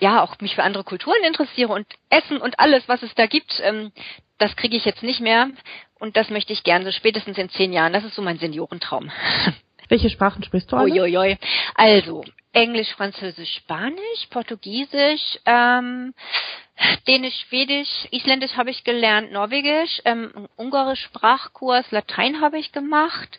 ja 0.03 0.23
auch 0.23 0.39
mich 0.41 0.57
für 0.57 0.65
andere 0.65 0.85
Kulturen 0.85 1.23
interessiere 1.25 1.73
und 1.73 1.87
Essen 2.11 2.39
und 2.39 2.59
alles, 2.59 2.83
was 2.89 3.03
es 3.03 3.15
da 3.15 3.27
gibt, 3.27 3.61
ähm, 3.63 3.93
das 4.39 4.57
kriege 4.57 4.77
ich 4.77 4.85
jetzt 4.85 5.03
nicht 5.03 5.21
mehr 5.21 5.49
und 5.99 6.17
das 6.17 6.29
möchte 6.29 6.53
ich 6.53 6.65
gerne 6.65 6.85
so 6.85 6.91
spätestens 6.91 7.39
in 7.39 7.49
zehn 7.51 7.73
Jahren. 7.73 7.93
Das 7.93 8.05
ist 8.05 8.17
so 8.17 8.23
mein 8.23 8.39
Seniorentraum. 8.39 9.11
Welche 9.89 10.11
Sprachen 10.11 10.43
sprichst 10.43 10.73
du 10.73 10.77
alle? 10.77 10.91
Uiuiui. 10.91 11.39
Also 11.75 12.25
Englisch, 12.53 12.93
Französisch, 12.95 13.55
Spanisch, 13.57 14.27
Portugiesisch, 14.31 15.39
ähm, 15.47 16.15
Dänisch, 17.07 17.39
Schwedisch, 17.47 18.09
Isländisch 18.11 18.57
habe 18.57 18.71
ich 18.71 18.83
gelernt, 18.83 19.31
Norwegisch, 19.31 20.03
ähm, 20.05 20.49
Ungarisch 20.57 21.03
Sprachkurs, 21.03 21.91
Latein 21.93 22.41
habe 22.41 22.59
ich 22.59 22.73
gemacht, 22.73 23.39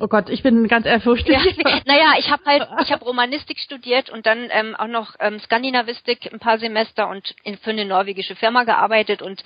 Oh 0.00 0.08
Gott, 0.08 0.28
ich 0.28 0.42
bin 0.42 0.66
ganz 0.66 0.86
ehrfurchtig. 0.86 1.36
Ja, 1.36 1.80
naja, 1.86 2.14
ich 2.18 2.28
habe 2.28 2.44
halt, 2.44 2.68
ich 2.82 2.90
habe 2.90 3.04
Romanistik 3.04 3.60
studiert 3.60 4.10
und 4.10 4.26
dann 4.26 4.48
ähm, 4.50 4.74
auch 4.74 4.88
noch 4.88 5.14
ähm, 5.20 5.38
Skandinavistik 5.38 6.32
ein 6.32 6.40
paar 6.40 6.58
Semester 6.58 7.08
und 7.08 7.34
in, 7.44 7.56
für 7.58 7.70
eine 7.70 7.84
norwegische 7.84 8.34
Firma 8.34 8.64
gearbeitet 8.64 9.22
und 9.22 9.44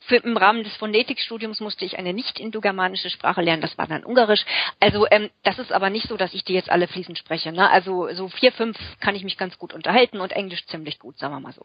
für, 0.00 0.16
im 0.16 0.38
Rahmen 0.38 0.64
des 0.64 0.74
Phonetikstudiums 0.76 1.60
musste 1.60 1.84
ich 1.84 1.98
eine 1.98 2.14
nicht 2.14 2.40
indogermanische 2.40 3.10
Sprache 3.10 3.42
lernen, 3.42 3.60
das 3.60 3.76
war 3.76 3.86
dann 3.86 4.02
Ungarisch. 4.02 4.44
Also 4.80 5.06
ähm, 5.10 5.28
das 5.42 5.58
ist 5.58 5.70
aber 5.70 5.90
nicht 5.90 6.08
so, 6.08 6.16
dass 6.16 6.32
ich 6.32 6.44
die 6.44 6.54
jetzt 6.54 6.70
alle 6.70 6.88
fließend 6.88 7.18
spreche. 7.18 7.52
Ne? 7.52 7.68
Also 7.68 8.08
so 8.14 8.28
vier, 8.28 8.52
fünf 8.52 8.78
kann 9.00 9.14
ich 9.14 9.24
mich 9.24 9.36
ganz 9.36 9.58
gut 9.58 9.74
unterhalten 9.74 10.20
und 10.20 10.32
Englisch 10.32 10.64
ziemlich 10.66 10.98
gut, 10.98 11.18
sagen 11.18 11.34
wir 11.34 11.40
mal 11.40 11.52
so. 11.52 11.62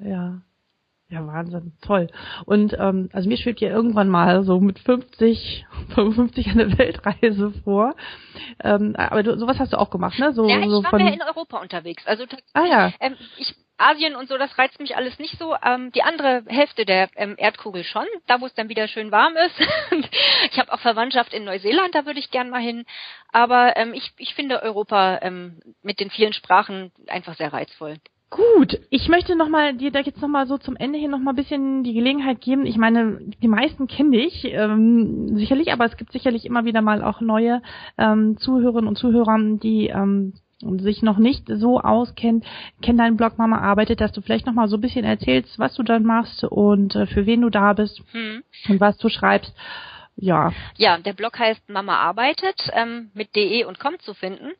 Ja, 0.00 0.40
ja, 1.08 1.24
Wahnsinn, 1.24 1.72
toll. 1.82 2.08
Und 2.46 2.74
ähm, 2.78 3.10
also 3.12 3.28
mir 3.28 3.36
schwebt 3.36 3.60
ja 3.60 3.68
irgendwann 3.68 4.08
mal 4.08 4.42
so 4.42 4.60
mit 4.60 4.80
50, 4.80 5.64
55 5.94 6.48
eine 6.50 6.76
Weltreise 6.78 7.52
vor. 7.62 7.94
Ähm, 8.62 8.96
aber 8.96 9.22
du, 9.22 9.38
sowas 9.38 9.60
hast 9.60 9.72
du 9.72 9.78
auch 9.78 9.90
gemacht, 9.90 10.18
ne? 10.18 10.32
So, 10.32 10.48
ja, 10.48 10.58
ich 10.58 10.66
so 10.66 10.82
war 10.82 10.90
von 10.90 11.02
mehr 11.02 11.14
in 11.14 11.22
Europa 11.22 11.58
unterwegs. 11.58 12.04
Also 12.06 12.24
ah, 12.54 12.64
ja. 12.64 12.92
ähm, 12.98 13.14
ich, 13.38 13.54
Asien 13.78 14.16
und 14.16 14.28
so, 14.28 14.36
das 14.36 14.58
reizt 14.58 14.80
mich 14.80 14.96
alles 14.96 15.18
nicht 15.20 15.38
so. 15.38 15.54
Ähm, 15.62 15.92
die 15.92 16.02
andere 16.02 16.42
Hälfte 16.48 16.84
der 16.84 17.08
ähm, 17.14 17.36
Erdkugel 17.38 17.84
schon, 17.84 18.06
da 18.26 18.40
wo 18.40 18.46
es 18.46 18.54
dann 18.54 18.68
wieder 18.68 18.88
schön 18.88 19.12
warm 19.12 19.34
ist. 19.36 19.60
ich 20.50 20.58
habe 20.58 20.72
auch 20.72 20.80
Verwandtschaft 20.80 21.32
in 21.32 21.44
Neuseeland, 21.44 21.94
da 21.94 22.04
würde 22.04 22.18
ich 22.18 22.32
gern 22.32 22.50
mal 22.50 22.60
hin. 22.60 22.84
Aber 23.32 23.76
ähm, 23.76 23.94
ich, 23.94 24.12
ich 24.16 24.34
finde 24.34 24.62
Europa 24.62 25.20
ähm, 25.22 25.60
mit 25.82 26.00
den 26.00 26.10
vielen 26.10 26.32
Sprachen 26.32 26.90
einfach 27.06 27.36
sehr 27.36 27.52
reizvoll. 27.52 27.98
Gut, 28.36 28.78
ich 28.90 29.08
möchte 29.08 29.34
noch 29.34 29.48
mal 29.48 29.74
dir 29.74 29.90
da 29.90 30.00
jetzt 30.00 30.20
noch 30.20 30.28
mal 30.28 30.46
so 30.46 30.58
zum 30.58 30.76
Ende 30.76 30.98
hin 30.98 31.10
noch 31.10 31.18
mal 31.18 31.32
ein 31.32 31.36
bisschen 31.36 31.84
die 31.84 31.94
Gelegenheit 31.94 32.42
geben. 32.42 32.66
Ich 32.66 32.76
meine, 32.76 33.18
die 33.42 33.48
meisten 33.48 33.86
kenne 33.86 34.18
ich 34.18 34.44
ähm, 34.44 35.38
sicherlich, 35.38 35.72
aber 35.72 35.86
es 35.86 35.96
gibt 35.96 36.12
sicherlich 36.12 36.44
immer 36.44 36.66
wieder 36.66 36.82
mal 36.82 37.02
auch 37.02 37.22
neue 37.22 37.62
ähm, 37.96 38.36
Zuhörerinnen 38.36 38.88
und 38.88 38.98
Zuhörer, 38.98 39.38
die 39.38 39.86
ähm, 39.86 40.34
sich 40.60 41.00
noch 41.02 41.16
nicht 41.16 41.44
so 41.48 41.80
auskennen, 41.80 42.44
kennen 42.82 42.98
deinen 42.98 43.16
Blog 43.16 43.38
Mama 43.38 43.58
arbeitet, 43.58 44.02
dass 44.02 44.12
du 44.12 44.20
vielleicht 44.20 44.44
noch 44.44 44.52
mal 44.54 44.68
so 44.68 44.76
ein 44.76 44.82
bisschen 44.82 45.06
erzählst, 45.06 45.58
was 45.58 45.74
du 45.74 45.82
dann 45.82 46.02
machst 46.02 46.44
und 46.44 46.94
äh, 46.94 47.06
für 47.06 47.24
wen 47.24 47.40
du 47.40 47.48
da 47.48 47.72
bist 47.72 48.02
hm. 48.12 48.42
und 48.68 48.80
was 48.80 48.98
du 48.98 49.08
schreibst. 49.08 49.54
Ja. 50.16 50.52
Ja, 50.76 50.98
der 50.98 51.14
Blog 51.14 51.38
heißt 51.38 51.70
Mama 51.70 51.96
arbeitet 51.96 52.70
ähm, 52.74 53.10
mit 53.14 53.34
de 53.34 53.64
und 53.64 53.78
com 53.78 53.98
zu 53.98 54.12
finden 54.12 54.52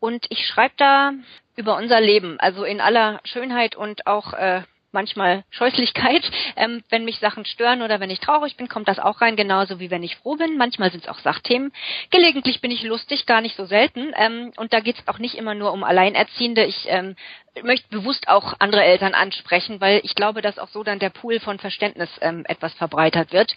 und 0.00 0.26
ich 0.30 0.46
schreibe 0.46 0.74
da 0.76 1.12
über 1.56 1.76
unser 1.76 2.00
Leben, 2.00 2.40
also 2.40 2.64
in 2.64 2.80
aller 2.80 3.20
Schönheit 3.24 3.76
und 3.76 4.06
auch 4.06 4.32
äh, 4.32 4.62
manchmal 4.92 5.44
Scheußlichkeit. 5.50 6.22
Ähm, 6.56 6.82
wenn 6.90 7.04
mich 7.04 7.20
Sachen 7.20 7.46
stören 7.46 7.80
oder 7.80 8.00
wenn 8.00 8.10
ich 8.10 8.20
traurig 8.20 8.56
bin, 8.56 8.68
kommt 8.68 8.88
das 8.88 8.98
auch 8.98 9.20
rein, 9.20 9.36
genauso 9.36 9.78
wie 9.80 9.90
wenn 9.90 10.02
ich 10.02 10.16
froh 10.16 10.36
bin. 10.36 10.58
Manchmal 10.58 10.90
sind 10.90 11.04
es 11.04 11.08
auch 11.08 11.20
Sachthemen. 11.20 11.72
Gelegentlich 12.10 12.60
bin 12.60 12.70
ich 12.70 12.82
lustig, 12.82 13.24
gar 13.24 13.40
nicht 13.40 13.56
so 13.56 13.64
selten. 13.64 14.12
Ähm, 14.16 14.52
und 14.56 14.72
da 14.72 14.80
geht 14.80 14.98
es 14.98 15.08
auch 15.08 15.18
nicht 15.18 15.36
immer 15.36 15.54
nur 15.54 15.72
um 15.72 15.84
Alleinerziehende. 15.84 16.64
Ich 16.64 16.86
ähm, 16.88 17.14
möchte 17.62 17.88
bewusst 17.88 18.28
auch 18.28 18.54
andere 18.58 18.82
Eltern 18.82 19.14
ansprechen, 19.14 19.80
weil 19.80 20.00
ich 20.04 20.14
glaube, 20.14 20.42
dass 20.42 20.58
auch 20.58 20.68
so 20.68 20.82
dann 20.82 20.98
der 20.98 21.10
Pool 21.10 21.40
von 21.40 21.58
Verständnis 21.58 22.08
ähm, 22.20 22.44
etwas 22.46 22.72
verbreitert 22.74 23.32
wird. 23.32 23.56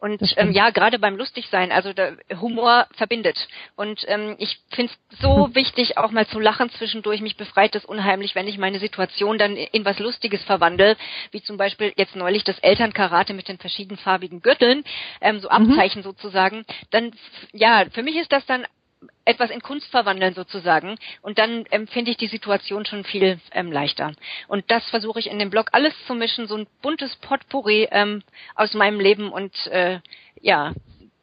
Und 0.00 0.20
ähm, 0.36 0.52
ja, 0.52 0.70
gerade 0.70 0.98
beim 0.98 1.16
Lustigsein, 1.16 1.72
also 1.72 1.92
der 1.92 2.16
Humor 2.40 2.86
verbindet. 2.96 3.48
Und 3.76 4.04
ähm, 4.08 4.36
ich 4.38 4.60
finde 4.70 4.92
es 4.92 5.18
so 5.18 5.50
wichtig, 5.54 5.98
auch 5.98 6.10
mal 6.10 6.26
zu 6.26 6.40
lachen 6.40 6.70
zwischendurch. 6.70 7.20
Mich 7.20 7.36
befreit 7.36 7.74
es 7.74 7.84
unheimlich, 7.84 8.34
wenn 8.34 8.48
ich 8.48 8.58
meine 8.58 8.78
Situation 8.78 9.38
dann 9.38 9.56
in 9.56 9.84
was 9.84 9.98
Lustiges 9.98 10.42
verwandle, 10.44 10.96
wie 11.30 11.42
zum 11.42 11.56
Beispiel 11.56 11.92
jetzt 11.96 12.16
neulich 12.16 12.44
das 12.44 12.58
Elternkarate 12.60 13.34
mit 13.34 13.48
den 13.48 13.58
verschiedenfarbigen 13.58 14.40
Gürteln, 14.40 14.84
ähm, 15.20 15.40
so 15.40 15.48
mhm. 15.48 15.70
Abzeichen 15.70 16.00
mhm. 16.00 16.04
sozusagen. 16.04 16.64
Dann, 16.90 17.12
ja, 17.52 17.84
für 17.92 18.02
mich 18.02 18.16
ist 18.16 18.32
das 18.32 18.46
dann 18.46 18.66
etwas 19.24 19.50
in 19.50 19.60
Kunst 19.60 19.90
verwandeln 19.90 20.34
sozusagen. 20.34 20.96
Und 21.22 21.38
dann 21.38 21.66
empfinde 21.66 22.10
ich 22.10 22.16
die 22.16 22.28
Situation 22.28 22.84
schon 22.84 23.04
viel 23.04 23.38
ähm, 23.52 23.72
leichter. 23.72 24.12
Und 24.48 24.70
das 24.70 24.88
versuche 24.90 25.20
ich 25.20 25.30
in 25.30 25.38
dem 25.38 25.50
Blog 25.50 25.68
alles 25.72 25.94
zu 26.06 26.14
mischen, 26.14 26.46
so 26.46 26.56
ein 26.56 26.66
buntes 26.82 27.14
Potpourri 27.16 27.88
ähm, 27.90 28.22
aus 28.54 28.74
meinem 28.74 29.00
Leben 29.00 29.30
und 29.30 29.54
äh, 29.68 30.00
ja, 30.40 30.72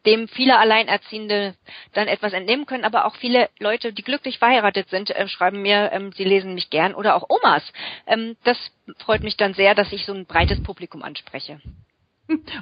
dem 0.05 0.27
viele 0.27 0.57
Alleinerziehende 0.57 1.55
dann 1.93 2.07
etwas 2.07 2.33
entnehmen 2.33 2.65
können, 2.65 2.85
aber 2.85 3.05
auch 3.05 3.15
viele 3.15 3.49
Leute, 3.59 3.91
die 3.91 4.03
glücklich 4.03 4.39
verheiratet 4.39 4.89
sind, 4.89 5.09
äh, 5.09 5.27
schreiben 5.27 5.61
mir, 5.61 5.91
ähm, 5.91 6.11
sie 6.13 6.23
lesen 6.23 6.53
mich 6.53 6.69
gern 6.69 6.95
oder 6.95 7.15
auch 7.15 7.29
Omas. 7.29 7.63
Ähm, 8.07 8.37
das 8.43 8.57
freut 8.99 9.23
mich 9.23 9.35
dann 9.37 9.53
sehr, 9.53 9.75
dass 9.75 9.91
ich 9.91 10.05
so 10.05 10.13
ein 10.13 10.25
breites 10.25 10.63
Publikum 10.63 11.03
anspreche. 11.03 11.59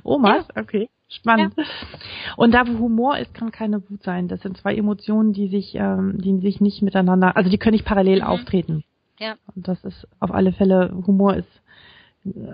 Omas, 0.03 0.45
ja. 0.55 0.61
okay. 0.61 0.89
Spannend. 1.09 1.53
Ja. 1.55 1.63
Und 2.35 2.53
da 2.53 2.67
wo 2.67 2.79
Humor 2.79 3.17
ist, 3.17 3.33
kann 3.33 3.51
keine 3.51 3.81
Wut 3.89 4.03
sein. 4.03 4.27
Das 4.27 4.41
sind 4.41 4.57
zwei 4.57 4.75
Emotionen, 4.75 5.33
die 5.33 5.47
sich, 5.47 5.75
ähm, 5.75 6.21
die 6.21 6.39
sich 6.39 6.59
nicht 6.59 6.81
miteinander, 6.81 7.37
also 7.37 7.49
die 7.49 7.57
können 7.57 7.75
nicht 7.75 7.85
parallel 7.85 8.21
mhm. 8.21 8.27
auftreten. 8.27 8.83
Ja. 9.19 9.35
Und 9.55 9.67
das 9.67 9.83
ist 9.83 10.07
auf 10.19 10.31
alle 10.31 10.51
Fälle, 10.51 10.91
Humor 11.07 11.35
ist 11.35 11.49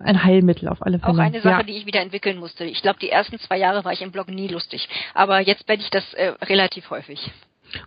ein 0.04 0.24
Heilmittel 0.24 0.70
auf 0.70 0.82
alle 0.82 1.00
Fälle. 1.00 1.14
Auch 1.14 1.18
eine 1.18 1.42
Sache, 1.42 1.62
ja. 1.62 1.64
die 1.64 1.74
ich 1.74 1.86
wieder 1.86 2.02
entwickeln 2.02 2.38
musste. 2.38 2.64
Ich 2.66 2.82
glaube, 2.82 3.00
die 3.00 3.10
ersten 3.10 3.40
zwei 3.40 3.58
Jahre 3.58 3.84
war 3.84 3.92
ich 3.92 4.02
im 4.02 4.12
Blog 4.12 4.30
nie 4.30 4.48
lustig. 4.48 4.88
Aber 5.14 5.40
jetzt 5.40 5.66
bin 5.66 5.80
ich 5.80 5.90
das 5.90 6.14
äh, 6.14 6.34
relativ 6.44 6.90
häufig. 6.90 7.32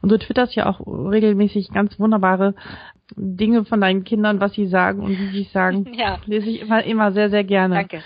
Und 0.02 0.10
du 0.10 0.18
twitterst 0.18 0.54
ja 0.54 0.66
auch 0.66 0.80
regelmäßig 0.80 1.70
ganz 1.70 1.98
wunderbare 2.00 2.54
Dinge 3.14 3.64
von 3.64 3.80
deinen 3.80 4.02
Kindern, 4.02 4.40
was 4.40 4.52
sie 4.54 4.66
sagen 4.66 5.00
und 5.00 5.16
wie 5.16 5.28
sie 5.28 5.42
es 5.42 5.52
sagen. 5.52 5.86
Ja. 5.96 6.18
Lese 6.26 6.50
ich 6.50 6.60
immer, 6.60 6.82
immer 6.82 7.12
sehr, 7.12 7.30
sehr 7.30 7.44
gerne. 7.44 7.76
Danke. 7.76 8.02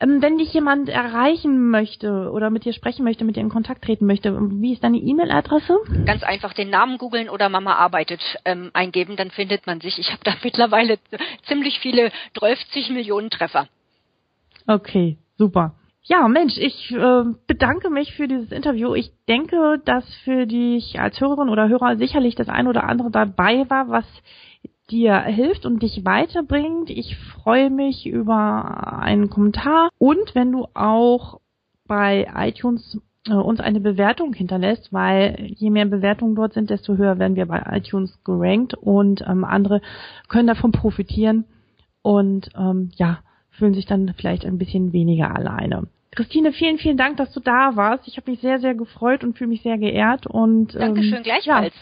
Ähm, 0.00 0.20
wenn 0.20 0.38
dich 0.38 0.52
jemand 0.52 0.88
erreichen 0.88 1.70
möchte 1.70 2.30
oder 2.30 2.50
mit 2.50 2.64
dir 2.64 2.72
sprechen 2.72 3.04
möchte, 3.04 3.24
mit 3.24 3.36
dir 3.36 3.40
in 3.40 3.48
Kontakt 3.48 3.84
treten 3.84 4.06
möchte, 4.06 4.36
wie 4.60 4.72
ist 4.72 4.84
deine 4.84 4.98
E-Mail-Adresse? 4.98 5.78
Ganz 6.04 6.22
einfach 6.22 6.52
den 6.52 6.70
Namen 6.70 6.98
googeln 6.98 7.28
oder 7.30 7.48
Mama 7.48 7.74
arbeitet 7.74 8.20
ähm, 8.44 8.70
eingeben, 8.74 9.16
dann 9.16 9.30
findet 9.30 9.66
man 9.66 9.80
sich. 9.80 9.98
Ich 9.98 10.12
habe 10.12 10.20
da 10.24 10.32
mittlerweile 10.42 10.98
ziemlich 11.46 11.78
viele 11.80 12.10
30 12.34 12.90
Millionen 12.90 13.30
Treffer. 13.30 13.68
Okay, 14.66 15.16
super. 15.38 15.74
Ja, 16.08 16.28
Mensch, 16.28 16.56
ich 16.56 16.92
äh, 16.92 17.24
bedanke 17.48 17.90
mich 17.90 18.14
für 18.14 18.28
dieses 18.28 18.52
Interview. 18.52 18.94
Ich 18.94 19.10
denke, 19.28 19.80
dass 19.84 20.04
für 20.22 20.46
dich 20.46 21.00
als 21.00 21.20
Hörerin 21.20 21.48
oder 21.48 21.68
Hörer 21.68 21.96
sicherlich 21.96 22.36
das 22.36 22.48
ein 22.48 22.68
oder 22.68 22.84
andere 22.84 23.10
dabei 23.10 23.68
war, 23.68 23.88
was 23.88 24.04
dir 24.90 25.20
hilft 25.22 25.66
und 25.66 25.82
dich 25.82 26.04
weiterbringt. 26.04 26.90
Ich 26.90 27.16
freue 27.16 27.70
mich 27.70 28.06
über 28.06 28.98
einen 29.00 29.30
Kommentar 29.30 29.90
und 29.98 30.34
wenn 30.34 30.52
du 30.52 30.66
auch 30.74 31.40
bei 31.86 32.26
iTunes 32.34 33.00
äh, 33.28 33.34
uns 33.34 33.60
eine 33.60 33.80
Bewertung 33.80 34.32
hinterlässt, 34.34 34.92
weil 34.92 35.52
je 35.56 35.70
mehr 35.70 35.86
Bewertungen 35.86 36.34
dort 36.34 36.52
sind, 36.52 36.70
desto 36.70 36.96
höher 36.96 37.18
werden 37.18 37.36
wir 37.36 37.46
bei 37.46 37.62
iTunes 37.72 38.18
gerankt 38.24 38.74
und 38.74 39.22
ähm, 39.26 39.44
andere 39.44 39.80
können 40.28 40.48
davon 40.48 40.72
profitieren 40.72 41.44
und 42.02 42.50
ähm, 42.56 42.90
ja, 42.96 43.20
fühlen 43.50 43.74
sich 43.74 43.86
dann 43.86 44.14
vielleicht 44.16 44.44
ein 44.44 44.58
bisschen 44.58 44.92
weniger 44.92 45.34
alleine. 45.34 45.88
Christine, 46.14 46.52
vielen, 46.52 46.78
vielen 46.78 46.96
Dank, 46.96 47.18
dass 47.18 47.32
du 47.32 47.40
da 47.40 47.76
warst. 47.76 48.08
Ich 48.08 48.16
habe 48.16 48.30
mich 48.30 48.40
sehr, 48.40 48.58
sehr 48.58 48.74
gefreut 48.74 49.22
und 49.22 49.36
fühle 49.36 49.48
mich 49.48 49.62
sehr 49.62 49.76
geehrt. 49.76 50.26
Und, 50.26 50.74
Dankeschön, 50.74 51.16
ähm, 51.16 51.22
gleichfalls. 51.22 51.74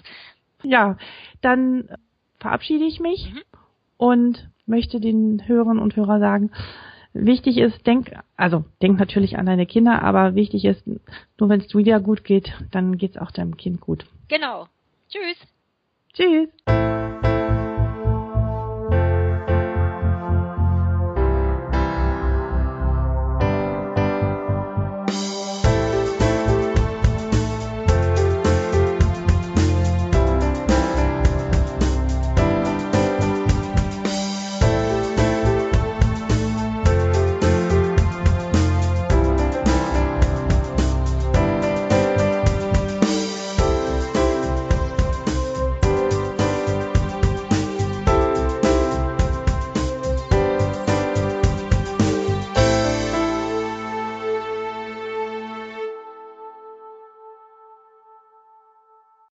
Ja, 0.63 0.71
ja, 0.71 0.97
dann 1.41 1.89
verabschiede 2.45 2.85
ich 2.85 3.01
mich 3.01 3.33
mhm. 3.33 3.41
und 3.97 4.51
möchte 4.67 5.01
den 5.01 5.49
Hörern 5.49 5.79
und 5.79 5.97
Hörer 5.97 6.19
sagen, 6.19 6.51
wichtig 7.15 7.57
ist, 7.57 7.87
denk, 7.87 8.15
also 8.37 8.65
denk 8.83 8.99
natürlich 8.99 9.39
an 9.39 9.47
deine 9.47 9.65
Kinder, 9.65 10.03
aber 10.03 10.35
wichtig 10.35 10.67
ist, 10.67 10.87
nur 10.87 11.49
wenn 11.49 11.61
es 11.61 11.69
dir 11.69 11.79
wieder 11.79 12.01
gut 12.01 12.23
geht, 12.23 12.53
dann 12.71 12.99
geht 12.99 13.13
es 13.13 13.17
auch 13.17 13.31
deinem 13.31 13.57
Kind 13.57 13.81
gut. 13.81 14.05
Genau. 14.29 14.69
Tschüss. 15.09 15.39
Tschüss. 16.13 17.34